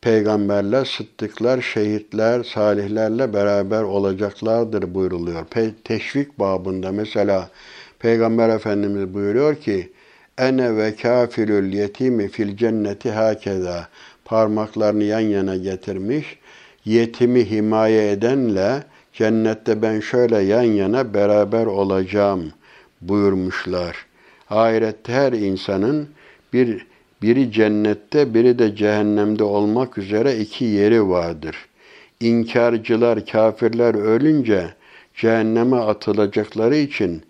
peygamberler, 0.00 0.84
sıddıklar, 0.84 1.60
şehitler, 1.60 2.42
salihlerle 2.42 3.32
beraber 3.32 3.82
olacaklardır 3.82 4.94
buyruluyor. 4.94 5.44
Pe 5.44 5.70
teşvik 5.84 6.38
babında 6.38 6.92
mesela 6.92 7.50
Peygamber 7.98 8.48
Efendimiz 8.48 9.14
buyuruyor 9.14 9.54
ki 9.54 9.92
ene 10.38 10.76
ve 10.76 10.96
kafirül 10.96 11.72
yetimi 11.72 12.28
fil 12.28 12.56
cenneti 12.56 13.10
hakeza 13.10 13.88
parmaklarını 14.24 15.04
yan 15.04 15.20
yana 15.20 15.56
getirmiş 15.56 16.38
yetimi 16.84 17.50
himaye 17.50 18.10
edenle 18.10 18.82
cennette 19.12 19.82
ben 19.82 20.00
şöyle 20.00 20.38
yan 20.38 20.62
yana 20.62 21.14
beraber 21.14 21.66
olacağım 21.66 22.52
buyurmuşlar. 23.08 24.06
Ahirette 24.50 25.12
her 25.12 25.32
insanın 25.32 26.08
bir 26.52 26.86
biri 27.22 27.52
cennette, 27.52 28.34
biri 28.34 28.58
de 28.58 28.76
cehennemde 28.76 29.44
olmak 29.44 29.98
üzere 29.98 30.36
iki 30.38 30.64
yeri 30.64 31.08
vardır. 31.08 31.56
İnkarcılar, 32.20 33.26
kafirler 33.26 33.94
ölünce 33.94 34.74
cehenneme 35.14 35.76
atılacakları 35.76 36.76
için 36.76 37.22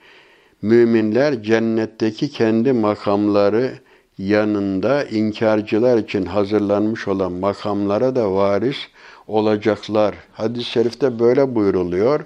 müminler 0.63 1.43
cennetteki 1.43 2.31
kendi 2.31 2.73
makamları 2.73 3.73
yanında 4.19 5.05
inkarcılar 5.05 5.99
için 5.99 6.27
hazırlanmış 6.27 7.09
olan 7.09 7.33
makamlara 7.33 8.17
da 8.17 8.33
varis 8.33 8.77
olacaklar. 9.29 10.15
Hadis-i 10.33 10.71
şerifte 10.71 11.19
böyle 11.19 11.55
buyruluyor. 11.55 12.21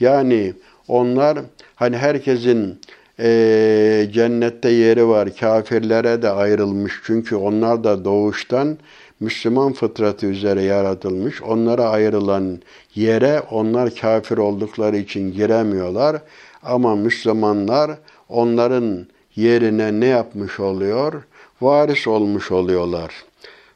Yani 0.00 0.52
onlar 0.88 1.38
hani 1.76 1.96
herkesin 1.96 2.80
e, 3.20 4.08
cennette 4.12 4.68
yeri 4.68 5.08
var. 5.08 5.36
Kafirlere 5.36 6.22
de 6.22 6.30
ayrılmış. 6.30 7.00
Çünkü 7.04 7.36
onlar 7.36 7.84
da 7.84 8.04
doğuştan 8.04 8.78
Müslüman 9.20 9.72
fıtratı 9.72 10.26
üzere 10.26 10.62
yaratılmış. 10.62 11.42
Onlara 11.42 11.88
ayrılan 11.88 12.58
yere 12.94 13.40
onlar 13.50 13.94
kafir 13.94 14.38
oldukları 14.38 14.96
için 14.96 15.32
giremiyorlar. 15.32 16.16
Ama 16.62 16.96
Müslümanlar 16.96 17.90
onların 18.28 19.06
yerine 19.36 20.00
ne 20.00 20.06
yapmış 20.06 20.60
oluyor? 20.60 21.22
Varis 21.60 22.06
olmuş 22.06 22.52
oluyorlar. 22.52 23.24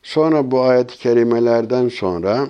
Sonra 0.02 0.50
bu 0.50 0.62
ayet-i 0.62 0.98
kerimelerden 0.98 1.88
sonra 1.88 2.48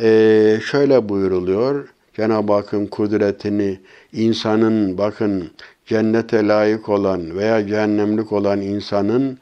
e, 0.00 0.60
şöyle 0.70 1.08
buyuruluyor. 1.08 1.88
Cenab-ı 2.16 2.52
Hakk'ın 2.52 2.86
kudretini, 2.86 3.80
insanın 4.12 4.98
bakın 4.98 5.50
cennete 5.86 6.48
layık 6.48 6.88
olan 6.88 7.38
veya 7.38 7.66
cehennemlik 7.66 8.32
olan 8.32 8.60
insanın 8.60 9.38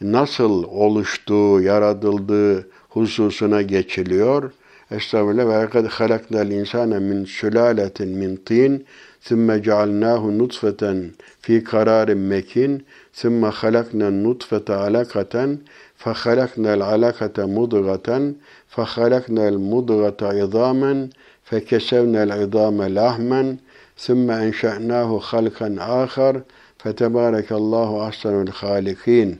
nasıl 0.00 0.64
oluştuğu, 0.64 1.60
yaratıldığı 1.60 2.68
hususuna 2.88 3.62
geçiliyor. 3.62 4.52
Estağfirullah 4.90 5.62
ve 5.62 5.70
kad 5.70 5.86
halaknal 5.86 6.50
insane 6.50 6.98
min 6.98 7.24
sülaletin 7.24 8.08
min 8.08 8.36
tin 8.36 8.86
sümme 9.20 9.62
cealnahu 9.62 10.38
nutfeten 10.38 11.10
fi 11.40 11.64
kararin 11.64 12.18
mekin 12.18 12.86
sümme 13.12 13.46
halaknal 13.46 14.10
nutfete 14.10 14.74
alakaten 14.74 15.58
fe 15.96 16.10
halaknal 16.10 16.80
alakate 16.80 17.44
mudgaten 17.44 18.34
fe 18.68 18.82
halaknal 18.82 19.58
mudgate 19.58 20.44
izamen 20.44 21.10
fe 21.44 21.64
kesevnal 21.64 22.42
izame 22.42 22.94
lahmen 22.94 23.58
ثم 23.99 24.31
أنشأناه 24.31 25.19
خلقا 25.19 25.75
آخر 25.79 26.41
فتبارك 26.79 27.51
الله 27.51 28.07
أحسن 28.07 28.41
الخالقين 28.47 29.37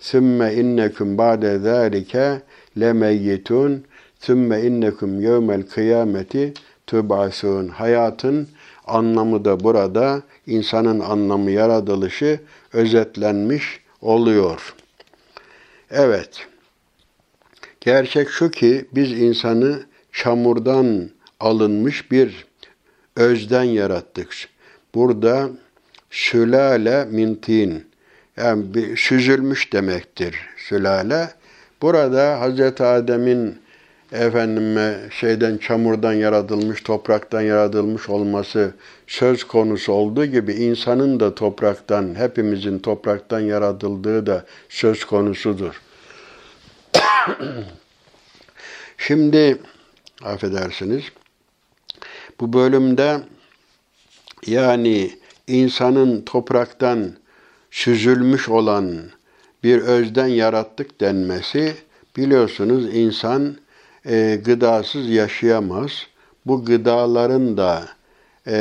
ثم 0.00 0.42
إنكم 0.42 1.16
بعد 1.16 1.44
ذلك 1.44 2.42
لميتون 2.76 3.82
ثم 4.20 4.52
innekum 4.52 5.20
yevmel 5.20 5.62
kıyameti 5.62 6.54
tüb'asun. 6.86 7.68
Hayatın 7.68 8.48
anlamı 8.86 9.44
da 9.44 9.60
burada 9.60 10.22
insanın 10.46 11.00
anlamı 11.00 11.50
yaratılışı 11.50 12.40
özetlenmiş 12.72 13.80
oluyor. 14.02 14.74
Evet. 15.90 16.46
Gerçek 17.80 18.28
şu 18.28 18.50
ki 18.50 18.86
biz 18.94 19.12
insanı 19.12 19.82
çamurdan 20.12 21.10
alınmış 21.40 22.10
bir 22.10 22.46
özden 23.15 23.63
yarattık. 23.63 24.33
Burada 24.95 25.49
sülale 26.11 27.05
mintin 27.05 27.85
yani 28.37 28.73
bir 28.73 28.97
süzülmüş 28.97 29.73
demektir 29.73 30.35
sülale. 30.57 31.29
Burada 31.81 32.39
Hazreti 32.39 32.83
Adem'in 32.83 33.61
efendime 34.11 34.99
şeyden 35.11 35.57
çamurdan 35.57 36.13
yaratılmış, 36.13 36.81
topraktan 36.81 37.41
yaratılmış 37.41 38.09
olması 38.09 38.73
söz 39.07 39.43
konusu 39.43 39.93
olduğu 39.93 40.25
gibi 40.25 40.53
insanın 40.53 41.19
da 41.19 41.35
topraktan, 41.35 42.15
hepimizin 42.15 42.79
topraktan 42.79 43.39
yaratıldığı 43.39 44.25
da 44.25 44.45
söz 44.69 45.05
konusudur. 45.05 45.81
Şimdi 48.97 49.57
affedersiniz. 50.23 51.03
Bu 52.41 52.53
bölümde 52.53 53.19
yani 54.47 55.11
insanın 55.47 56.21
topraktan 56.21 57.11
süzülmüş 57.71 58.49
olan 58.49 58.97
bir 59.63 59.81
özden 59.81 60.27
yarattık 60.27 61.01
denmesi 61.01 61.75
biliyorsunuz 62.17 62.95
insan 62.95 63.55
e, 64.05 64.41
gıdasız 64.45 65.09
yaşayamaz. 65.09 65.91
Bu 66.45 66.65
gıdaların 66.65 67.57
da 67.57 67.87
e, 68.47 68.55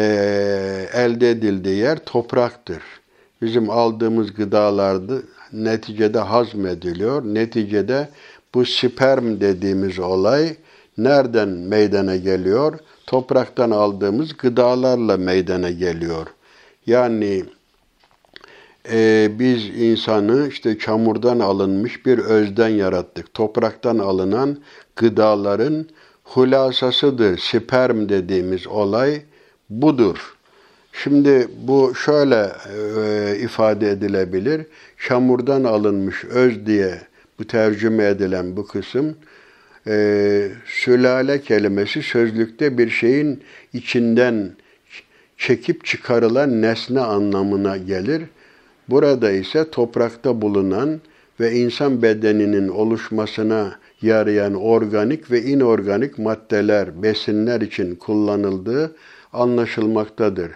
elde 0.95 1.31
edildiği 1.31 1.77
yer 1.77 1.99
topraktır. 2.05 2.83
Bizim 3.43 3.71
aldığımız 3.71 4.35
gıdalarda 4.35 5.15
neticede 5.53 6.19
hazmediliyor. 6.19 7.25
Neticede 7.25 8.09
bu 8.55 8.65
sperm 8.65 9.41
dediğimiz 9.41 9.99
olay 9.99 10.57
nereden 10.99 11.49
meydana 11.49 12.17
geliyor? 12.17 12.79
Topraktan 13.11 13.71
aldığımız 13.71 14.37
gıdalarla 14.37 15.17
meydana 15.17 15.71
geliyor. 15.71 16.27
Yani 16.87 17.45
e, 18.93 19.31
biz 19.39 19.67
insanı 19.67 20.49
işte 20.49 20.79
çamurdan 20.79 21.41
alınmış 21.41 22.07
bir 22.07 22.19
özden 22.19 22.69
yarattık. 22.69 23.35
Topraktan 23.35 23.99
alınan 23.99 24.59
gıdaların 24.97 25.87
hulasasıdır. 26.25 27.39
Sperm 27.39 28.09
dediğimiz 28.09 28.67
olay 28.67 29.23
budur. 29.71 30.37
Şimdi 30.93 31.49
bu 31.63 31.95
şöyle 31.95 32.53
e, 32.77 33.39
ifade 33.39 33.91
edilebilir. 33.91 34.67
Çamurdan 35.09 35.65
alınmış 35.65 36.25
öz 36.25 36.67
diye 36.67 37.01
bu 37.39 37.47
tercüme 37.47 38.05
edilen 38.05 38.57
bu 38.57 38.67
kısım 38.67 39.17
e, 39.87 40.49
sülale 40.67 41.41
kelimesi 41.41 42.03
sözlükte 42.03 42.79
bir 42.79 42.91
şeyin 42.91 43.43
içinden 43.73 44.51
çekip 45.39 45.85
çıkarılan 45.85 46.63
nesne 46.63 47.01
anlamına 47.01 47.77
gelir. 47.77 48.23
Burada 48.89 49.31
ise 49.31 49.71
toprakta 49.71 50.43
bulunan 50.43 51.01
ve 51.41 51.53
insan 51.53 52.03
bedeninin 52.03 52.69
oluşmasına 52.69 53.79
yarayan 54.03 54.55
organik 54.55 55.31
ve 55.31 55.43
inorganik 55.43 56.19
maddeler, 56.19 57.03
besinler 57.03 57.61
için 57.61 57.95
kullanıldığı 57.95 58.97
anlaşılmaktadır. 59.33 60.51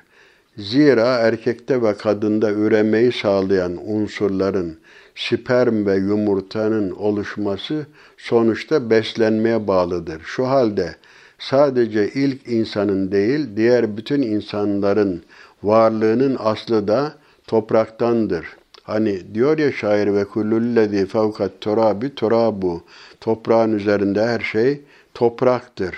Zira 0.57 1.15
erkekte 1.15 1.83
ve 1.83 1.95
kadında 1.95 2.53
üremeyi 2.53 3.13
sağlayan 3.13 3.79
unsurların 3.87 4.79
sperm 5.15 5.87
ve 5.87 5.97
yumurtanın 5.97 6.91
oluşması 6.91 7.87
sonuçta 8.19 8.91
beslenmeye 8.91 9.67
bağlıdır. 9.67 10.23
Şu 10.25 10.47
halde 10.47 10.95
sadece 11.39 12.09
ilk 12.09 12.49
insanın 12.49 13.13
değil, 13.13 13.47
diğer 13.57 13.97
bütün 13.97 14.23
insanların 14.23 15.23
varlığının 15.63 16.37
aslı 16.39 16.89
da 16.89 17.15
topraktandır. 17.47 18.47
Hani 18.83 19.35
diyor 19.35 19.59
ya 19.59 19.73
şair 19.73 20.15
ve 20.15 20.25
kullullezî 20.25 21.07
fevkat 21.07 21.61
turabi 21.61 22.15
turabu. 22.15 22.83
Toprağın 23.21 23.73
üzerinde 23.73 24.27
her 24.27 24.41
şey 24.41 24.81
topraktır. 25.15 25.95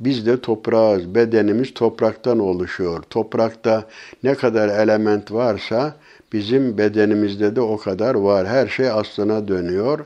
Biz 0.00 0.26
de 0.26 0.40
toprağız. 0.40 1.14
Bedenimiz 1.14 1.74
topraktan 1.74 2.38
oluşuyor. 2.38 3.02
Toprakta 3.10 3.84
ne 4.22 4.34
kadar 4.34 4.68
element 4.68 5.32
varsa 5.32 5.96
bizim 6.32 6.78
bedenimizde 6.78 7.56
de 7.56 7.60
o 7.60 7.76
kadar 7.76 8.14
var. 8.14 8.46
Her 8.46 8.68
şey 8.68 8.90
aslına 8.90 9.48
dönüyor. 9.48 9.98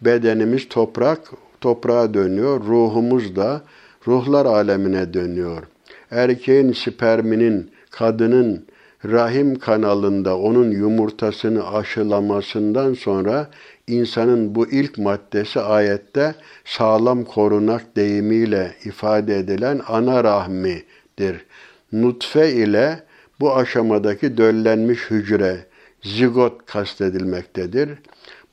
Bedenimiz 0.00 0.68
toprak, 0.68 1.20
toprağa 1.60 2.14
dönüyor. 2.14 2.60
Ruhumuz 2.60 3.36
da 3.36 3.62
ruhlar 4.06 4.46
alemine 4.46 5.14
dönüyor. 5.14 5.62
Erkeğin 6.10 6.72
sperminin, 6.72 7.70
kadının 7.90 8.66
rahim 9.04 9.58
kanalında 9.58 10.38
onun 10.38 10.70
yumurtasını 10.70 11.74
aşılamasından 11.74 12.94
sonra 12.94 13.50
insanın 13.86 14.54
bu 14.54 14.70
ilk 14.70 14.98
maddesi 14.98 15.60
ayette 15.60 16.34
sağlam 16.64 17.24
korunak 17.24 17.96
deyimiyle 17.96 18.74
ifade 18.84 19.38
edilen 19.38 19.80
ana 19.88 20.24
rahmidir. 20.24 21.46
Nutfe 21.92 22.52
ile 22.52 23.02
bu 23.42 23.56
aşamadaki 23.56 24.36
döllenmiş 24.36 25.10
hücre, 25.10 25.66
zigot 26.02 26.66
kastedilmektedir. 26.66 27.90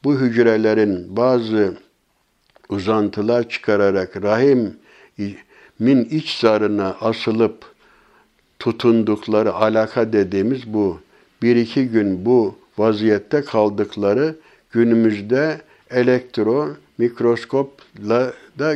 Bu 0.03 0.19
hücrelerin 0.19 1.17
bazı 1.17 1.77
uzantılar 2.69 3.49
çıkararak 3.49 4.23
rahim 4.23 4.77
min 5.79 6.03
iç 6.03 6.39
zarına 6.39 6.95
asılıp 7.01 7.65
tutundukları 8.59 9.53
alaka 9.53 10.13
dediğimiz 10.13 10.73
bu. 10.73 10.99
Bir 11.41 11.55
iki 11.55 11.87
gün 11.87 12.25
bu 12.25 12.55
vaziyette 12.77 13.41
kaldıkları 13.41 14.35
günümüzde 14.71 15.61
elektro 15.89 16.69
mikroskopla 16.97 18.33
da 18.59 18.75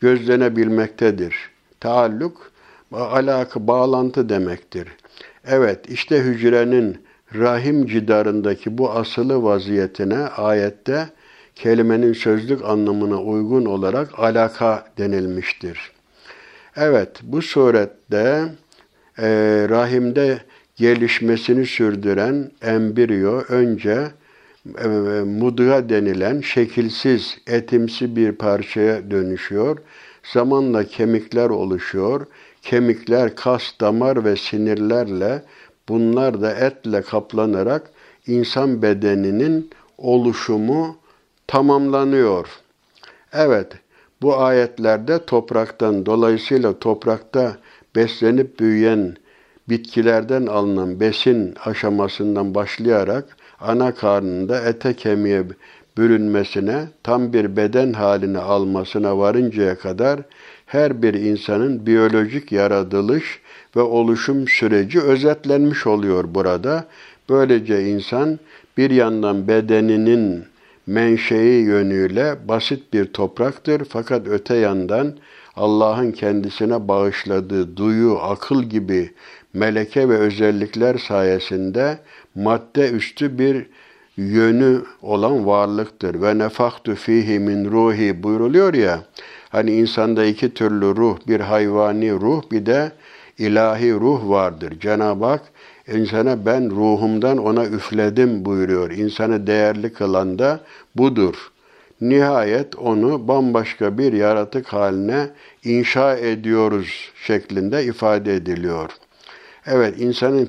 gözlenebilmektedir. 0.00 1.34
Taalluk, 1.80 2.52
alaka, 2.92 3.66
bağlantı 3.66 4.28
demektir. 4.28 4.88
Evet, 5.48 5.90
işte 5.90 6.18
hücrenin 6.18 6.98
rahim 7.34 7.86
cidarındaki 7.86 8.78
bu 8.78 8.90
asılı 8.90 9.42
vaziyetine 9.42 10.18
ayette 10.18 11.08
kelimenin 11.54 12.12
sözlük 12.12 12.64
anlamına 12.64 13.22
uygun 13.22 13.64
olarak 13.64 14.18
alaka 14.18 14.86
denilmiştir. 14.98 15.92
Evet, 16.76 17.10
bu 17.22 17.42
surette 17.42 18.44
e, 19.18 19.26
rahimde 19.68 20.38
gelişmesini 20.76 21.66
sürdüren 21.66 22.50
embriyo 22.62 23.42
önce 23.48 24.08
e, 24.84 24.88
mudga 25.24 25.88
denilen 25.88 26.40
şekilsiz, 26.40 27.38
etimsi 27.46 28.16
bir 28.16 28.32
parçaya 28.32 29.10
dönüşüyor. 29.10 29.78
Zamanla 30.32 30.84
kemikler 30.84 31.50
oluşuyor. 31.50 32.26
Kemikler, 32.64 33.36
kas, 33.36 33.80
damar 33.80 34.24
ve 34.24 34.36
sinirlerle 34.36 35.42
bunlar 35.88 36.40
da 36.40 36.52
etle 36.52 37.02
kaplanarak 37.02 37.90
insan 38.26 38.82
bedeninin 38.82 39.70
oluşumu 39.98 40.96
tamamlanıyor. 41.46 42.48
Evet, 43.32 43.72
bu 44.22 44.36
ayetlerde 44.36 45.24
topraktan, 45.24 46.06
dolayısıyla 46.06 46.78
toprakta 46.78 47.56
beslenip 47.96 48.60
büyüyen 48.60 49.16
bitkilerden 49.68 50.46
alınan 50.46 51.00
besin 51.00 51.54
aşamasından 51.64 52.54
başlayarak 52.54 53.36
ana 53.60 53.94
karnında 53.94 54.60
ete 54.60 54.94
kemiğe 54.94 55.44
bürünmesine, 55.98 56.84
tam 57.02 57.32
bir 57.32 57.56
beden 57.56 57.92
haline 57.92 58.38
almasına 58.38 59.18
varıncaya 59.18 59.78
kadar 59.78 60.20
her 60.74 61.02
bir 61.02 61.14
insanın 61.14 61.86
biyolojik 61.86 62.52
yaratılış 62.52 63.40
ve 63.76 63.80
oluşum 63.80 64.48
süreci 64.48 65.00
özetlenmiş 65.00 65.86
oluyor 65.86 66.34
burada. 66.34 66.84
Böylece 67.28 67.84
insan 67.84 68.38
bir 68.76 68.90
yandan 68.90 69.48
bedeninin 69.48 70.44
menşei 70.86 71.62
yönüyle 71.62 72.36
basit 72.48 72.92
bir 72.92 73.04
topraktır 73.04 73.82
fakat 73.88 74.28
öte 74.28 74.56
yandan 74.56 75.14
Allah'ın 75.56 76.12
kendisine 76.12 76.88
bağışladığı 76.88 77.76
duyu, 77.76 78.18
akıl 78.18 78.62
gibi 78.62 79.10
meleke 79.52 80.08
ve 80.08 80.16
özellikler 80.16 80.98
sayesinde 80.98 81.98
madde 82.34 82.90
üstü 82.90 83.38
bir 83.38 83.66
yönü 84.16 84.82
olan 85.02 85.46
varlıktır. 85.46 86.22
Ve 86.22 86.38
nefaktu 86.38 86.94
fihi 86.94 87.38
min 87.38 87.70
ruhi 87.70 88.22
buyruluyor 88.22 88.74
ya. 88.74 89.04
Hani 89.54 89.72
insanda 89.72 90.24
iki 90.24 90.54
türlü 90.54 90.96
ruh, 90.96 91.18
bir 91.28 91.40
hayvani 91.40 92.12
ruh, 92.12 92.42
bir 92.50 92.66
de 92.66 92.92
ilahi 93.38 93.92
ruh 93.92 94.28
vardır. 94.28 94.80
Cenab-ı 94.80 95.24
Hak 95.24 95.42
insana 95.92 96.46
ben 96.46 96.70
ruhumdan 96.70 97.38
ona 97.38 97.64
üfledim 97.64 98.44
buyuruyor. 98.44 98.90
İnsanı 98.90 99.46
değerli 99.46 99.92
kılan 99.92 100.38
da 100.38 100.60
budur. 100.96 101.34
Nihayet 102.00 102.76
onu 102.76 103.28
bambaşka 103.28 103.98
bir 103.98 104.12
yaratık 104.12 104.72
haline 104.72 105.28
inşa 105.64 106.16
ediyoruz 106.16 107.12
şeklinde 107.26 107.84
ifade 107.84 108.34
ediliyor. 108.34 108.90
Evet, 109.66 110.00
insanın 110.00 110.48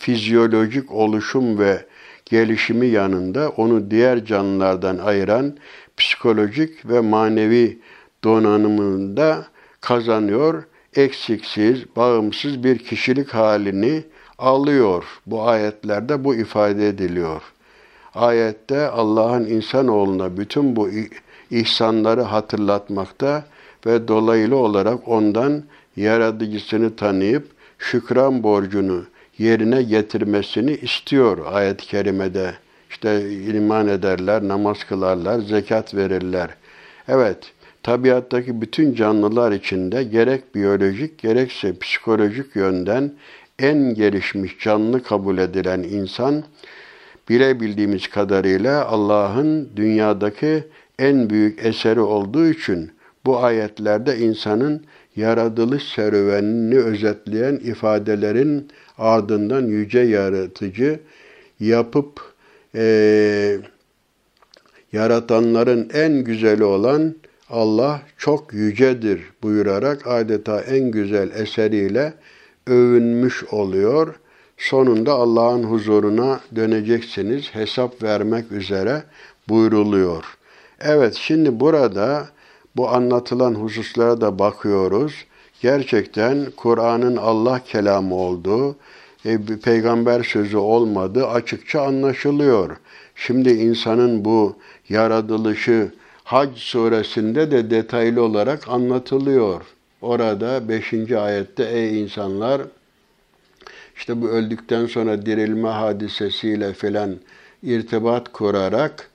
fizyolojik 0.00 0.92
oluşum 0.92 1.58
ve 1.58 1.84
gelişimi 2.24 2.86
yanında 2.86 3.48
onu 3.48 3.90
diğer 3.90 4.24
canlılardan 4.24 4.98
ayıran 4.98 5.56
psikolojik 5.96 6.88
ve 6.88 7.00
manevi 7.00 7.78
donanımında 8.24 9.46
kazanıyor, 9.80 10.64
eksiksiz, 10.96 11.96
bağımsız 11.96 12.64
bir 12.64 12.78
kişilik 12.78 13.34
halini 13.34 14.02
alıyor. 14.38 15.04
Bu 15.26 15.42
ayetlerde 15.48 16.24
bu 16.24 16.34
ifade 16.34 16.88
ediliyor. 16.88 17.42
Ayette 18.14 18.88
Allah'ın 18.88 19.44
insanoğluna 19.44 20.36
bütün 20.36 20.76
bu 20.76 20.88
ihsanları 21.50 22.22
hatırlatmakta 22.22 23.44
ve 23.86 24.08
dolaylı 24.08 24.56
olarak 24.56 25.08
ondan 25.08 25.62
yaratıcısını 25.96 26.96
tanıyıp 26.96 27.46
şükran 27.78 28.42
borcunu 28.42 29.04
yerine 29.38 29.82
getirmesini 29.82 30.72
istiyor 30.72 31.38
ayet-i 31.52 31.86
kerimede. 31.86 32.54
İşte 32.90 33.30
iman 33.30 33.88
ederler, 33.88 34.48
namaz 34.48 34.84
kılarlar, 34.84 35.40
zekat 35.40 35.94
verirler. 35.94 36.50
Evet, 37.08 37.52
tabiattaki 37.82 38.60
bütün 38.60 38.94
canlılar 38.94 39.52
içinde 39.52 40.04
gerek 40.04 40.54
biyolojik 40.54 41.18
gerekse 41.18 41.78
psikolojik 41.78 42.56
yönden 42.56 43.12
en 43.58 43.94
gelişmiş 43.94 44.58
canlı 44.58 45.02
kabul 45.02 45.38
edilen 45.38 45.82
insan 45.82 46.44
bilebildiğimiz 47.28 48.08
kadarıyla 48.08 48.86
Allah'ın 48.86 49.68
dünyadaki 49.76 50.64
en 50.98 51.30
büyük 51.30 51.66
eseri 51.66 52.00
olduğu 52.00 52.46
için 52.46 52.90
bu 53.26 53.44
ayetlerde 53.44 54.18
insanın 54.18 54.84
yaratılış 55.16 55.82
serüvenini 55.82 56.78
özetleyen 56.78 57.54
ifadelerin 57.54 58.68
ardından 58.98 59.66
yüce 59.66 60.00
yaratıcı 60.00 61.00
yapıp 61.60 62.20
e, 62.74 63.58
yaratanların 64.92 65.90
en 65.94 66.24
güzeli 66.24 66.64
olan 66.64 67.14
Allah 67.52 68.02
çok 68.18 68.52
yücedir 68.52 69.22
buyurarak 69.42 70.06
adeta 70.06 70.60
en 70.60 70.90
güzel 70.90 71.30
eseriyle 71.30 72.14
övünmüş 72.66 73.44
oluyor. 73.44 74.14
Sonunda 74.58 75.12
Allah'ın 75.12 75.62
huzuruna 75.62 76.40
döneceksiniz, 76.56 77.54
hesap 77.54 78.02
vermek 78.02 78.52
üzere 78.52 79.02
buyruluyor. 79.48 80.24
Evet, 80.80 81.14
şimdi 81.14 81.60
burada 81.60 82.28
bu 82.76 82.88
anlatılan 82.88 83.54
hususlara 83.54 84.20
da 84.20 84.38
bakıyoruz. 84.38 85.24
Gerçekten 85.60 86.46
Kur'an'ın 86.56 87.16
Allah 87.16 87.60
kelamı 87.66 88.14
olduğu, 88.14 88.76
e, 89.24 89.38
peygamber 89.64 90.22
sözü 90.22 90.56
olmadığı 90.56 91.26
açıkça 91.26 91.82
anlaşılıyor. 91.82 92.76
Şimdi 93.14 93.50
insanın 93.50 94.24
bu 94.24 94.56
yaratılışı 94.88 95.90
Hac 96.24 96.56
suresinde 96.56 97.50
de 97.50 97.70
detaylı 97.70 98.22
olarak 98.22 98.68
anlatılıyor. 98.68 99.62
Orada 100.02 100.68
5. 100.68 101.12
ayette 101.12 101.64
ey 101.64 102.02
insanlar 102.02 102.62
işte 103.96 104.22
bu 104.22 104.28
öldükten 104.28 104.86
sonra 104.86 105.26
dirilme 105.26 105.68
hadisesiyle 105.68 106.72
filan 106.72 107.16
irtibat 107.62 108.32
kurarak 108.32 109.10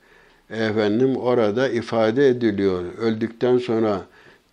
efendim 0.49 1.16
orada 1.16 1.70
ifade 1.70 2.28
ediliyor. 2.28 2.84
Öldükten 2.97 3.58
sonra 3.58 4.01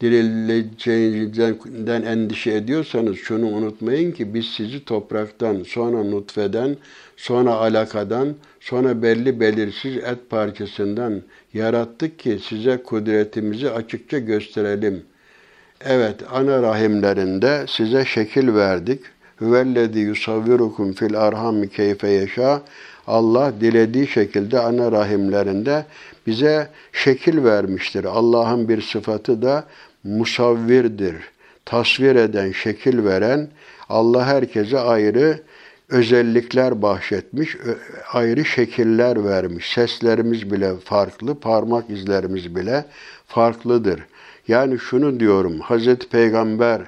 dirileceğinizden 0.00 2.02
endişe 2.02 2.52
ediyorsanız 2.52 3.16
şunu 3.16 3.46
unutmayın 3.46 4.12
ki 4.12 4.34
biz 4.34 4.46
sizi 4.46 4.84
topraktan, 4.84 5.62
sonra 5.62 6.04
nutfeden, 6.04 6.76
sonra 7.16 7.54
alakadan, 7.54 8.34
sonra 8.60 9.02
belli 9.02 9.40
belirsiz 9.40 9.96
et 9.96 10.30
parçasından 10.30 11.22
yarattık 11.54 12.18
ki 12.18 12.38
size 12.48 12.82
kudretimizi 12.82 13.70
açıkça 13.70 14.18
gösterelim. 14.18 15.04
Evet, 15.80 16.20
ana 16.32 16.62
rahimlerinde 16.62 17.64
size 17.68 18.04
şekil 18.04 18.54
verdik. 18.54 19.00
Hüvellezî 19.40 19.98
yusavvirukum 19.98 20.92
fil 20.92 21.20
arham 21.20 21.62
keyfe 21.62 22.08
yeşâ. 22.08 22.62
Allah 23.06 23.52
dilediği 23.60 24.06
şekilde 24.06 24.58
ana 24.58 24.92
rahimlerinde 24.92 25.84
bize 26.26 26.68
şekil 26.92 27.44
vermiştir. 27.44 28.04
Allah'ın 28.04 28.68
bir 28.68 28.82
sıfatı 28.82 29.42
da 29.42 29.64
musavvirdir. 30.04 31.16
Tasvir 31.64 32.16
eden, 32.16 32.52
şekil 32.52 33.04
veren, 33.04 33.48
Allah 33.88 34.26
herkese 34.26 34.78
ayrı 34.78 35.40
özellikler 35.88 36.82
bahşetmiş, 36.82 37.56
ayrı 38.12 38.44
şekiller 38.44 39.24
vermiş. 39.24 39.72
Seslerimiz 39.72 40.52
bile 40.52 40.76
farklı, 40.84 41.40
parmak 41.40 41.90
izlerimiz 41.90 42.56
bile 42.56 42.84
farklıdır. 43.26 44.00
Yani 44.48 44.78
şunu 44.78 45.20
diyorum, 45.20 45.60
Hazreti 45.60 46.08
Peygamber 46.08 46.80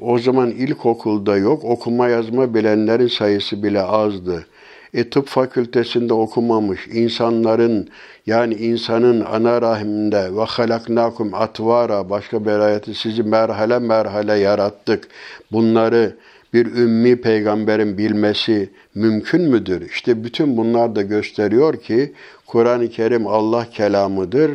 o 0.00 0.18
zaman 0.18 0.50
ilkokulda 0.50 1.36
yok, 1.36 1.64
okuma 1.64 2.08
yazma 2.08 2.54
bilenlerin 2.54 3.08
sayısı 3.08 3.62
bile 3.62 3.82
azdı. 3.82 4.46
E, 4.94 5.10
tıp 5.10 5.28
fakültesinde 5.28 6.14
okumamış 6.14 6.86
insanların 6.86 7.88
yani 8.26 8.54
insanın 8.54 9.20
ana 9.20 9.62
rahiminde 9.62 10.36
ve 10.36 10.44
halaknakum 10.44 11.34
atvara 11.34 12.10
başka 12.10 12.44
bir 12.44 12.50
ayeti 12.50 12.94
sizi 12.94 13.22
merhale 13.22 13.78
merhale 13.78 14.34
yarattık. 14.34 15.08
Bunları 15.52 16.16
bir 16.52 16.66
ümmi 16.66 17.20
peygamberin 17.20 17.98
bilmesi 17.98 18.70
mümkün 18.94 19.42
müdür? 19.42 19.90
İşte 19.90 20.24
bütün 20.24 20.56
bunlar 20.56 20.96
da 20.96 21.02
gösteriyor 21.02 21.76
ki 21.82 22.12
Kur'an-ı 22.46 22.90
Kerim 22.90 23.26
Allah 23.26 23.66
kelamıdır. 23.70 24.50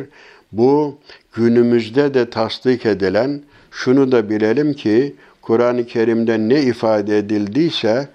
Bu 0.52 0.98
günümüzde 1.32 2.14
de 2.14 2.30
tasdik 2.30 2.86
edilen 2.86 3.42
şunu 3.70 4.12
da 4.12 4.30
bilelim 4.30 4.72
ki 4.72 5.14
Kur'an-ı 5.42 5.86
Kerim'de 5.86 6.38
ne 6.38 6.62
ifade 6.62 7.18
edildiyse 7.18 8.08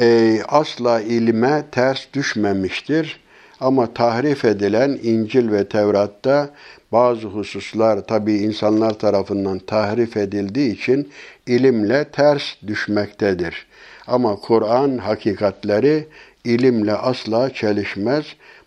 e, 0.00 0.38
asla 0.48 1.00
ilme 1.00 1.64
ters 1.72 2.06
düşmemiştir. 2.12 3.20
Ama 3.60 3.94
tahrif 3.94 4.44
edilen 4.44 4.98
İncil 5.02 5.52
ve 5.52 5.68
Tevrat'ta 5.68 6.50
bazı 6.94 7.26
hususlar 7.26 8.06
tabi 8.06 8.32
insanlar 8.34 8.98
tarafından 8.98 9.58
tahrif 9.58 10.16
edildiği 10.16 10.74
için 10.74 11.08
ilimle 11.46 12.04
ters 12.04 12.44
düşmektedir. 12.66 13.66
Ama 14.06 14.36
Kur'an 14.36 14.98
hakikatleri 14.98 16.06
ilimle 16.44 16.92
asla 16.92 17.50
çelişmez. 17.50 18.24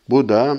Bu 0.09 0.29
da 0.29 0.57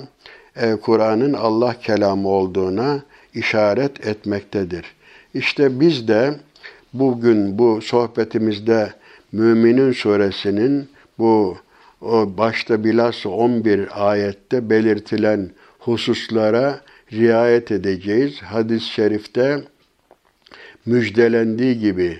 e, 0.55 0.75
Kur'an'ın 0.75 1.33
Allah 1.33 1.75
kelamı 1.81 2.27
olduğuna 2.27 3.03
işaret 3.33 4.07
etmektedir. 4.07 4.85
İşte 5.33 5.79
biz 5.79 6.07
de 6.07 6.33
bugün 6.93 7.59
bu 7.59 7.81
sohbetimizde 7.81 8.93
Müminin 9.31 9.91
suresinin 9.91 10.89
bu 11.19 11.57
o 12.01 12.37
başta 12.37 12.83
bilhassa 12.83 13.29
11 13.29 14.09
ayette 14.09 14.69
belirtilen 14.69 15.49
hususlara 15.79 16.81
riayet 17.13 17.71
edeceğiz. 17.71 18.41
Hadis-i 18.41 18.89
şerifte 18.89 19.61
müjdelendiği 20.85 21.79
gibi 21.79 22.19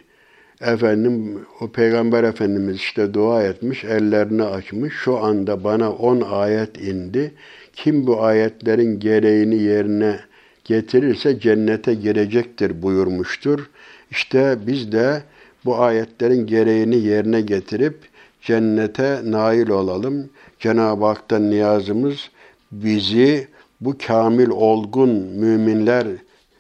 efendim 0.62 1.46
o 1.60 1.72
peygamber 1.72 2.24
efendimiz 2.24 2.76
işte 2.76 3.14
dua 3.14 3.44
etmiş, 3.44 3.84
ellerini 3.84 4.44
açmış. 4.44 4.94
Şu 4.94 5.18
anda 5.18 5.64
bana 5.64 5.92
10 5.92 6.22
ayet 6.22 6.82
indi. 6.82 7.34
Kim 7.74 8.08
bu 8.08 8.24
ayetlerin 8.24 9.00
gereğini 9.00 9.64
yerine 9.64 10.20
getirirse 10.64 11.40
cennete 11.40 11.94
girecektir 11.94 12.82
buyurmuştur. 12.82 13.70
İşte 14.12 14.58
biz 14.68 14.92
de 14.92 15.24
bu 15.66 15.82
ayetlerin 15.82 16.48
gereğini 16.48 16.98
yerine 16.98 17.42
getirip 17.42 17.98
cennete 18.42 19.22
nail 19.24 19.70
olalım. 19.70 20.30
Cenab-ı 20.60 21.06
Hak'tan 21.06 21.50
niyazımız 21.50 22.30
bizi 22.72 23.48
bu 23.82 23.98
kamil 24.08 24.50
olgun 24.50 25.10
müminler 25.10 26.08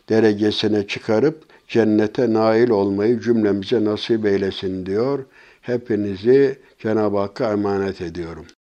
derecesine 0.10 0.88
çıkarıp 0.88 1.44
cennete 1.68 2.34
nail 2.34 2.70
olmayı 2.70 3.20
cümlemize 3.20 3.86
nasip 3.86 4.26
eylesin 4.26 4.86
diyor. 4.86 5.26
Hepinizi 5.62 6.60
Cenab-ı 6.80 7.18
Hakk'a 7.18 7.52
emanet 7.52 8.02
ediyorum. 8.02 8.46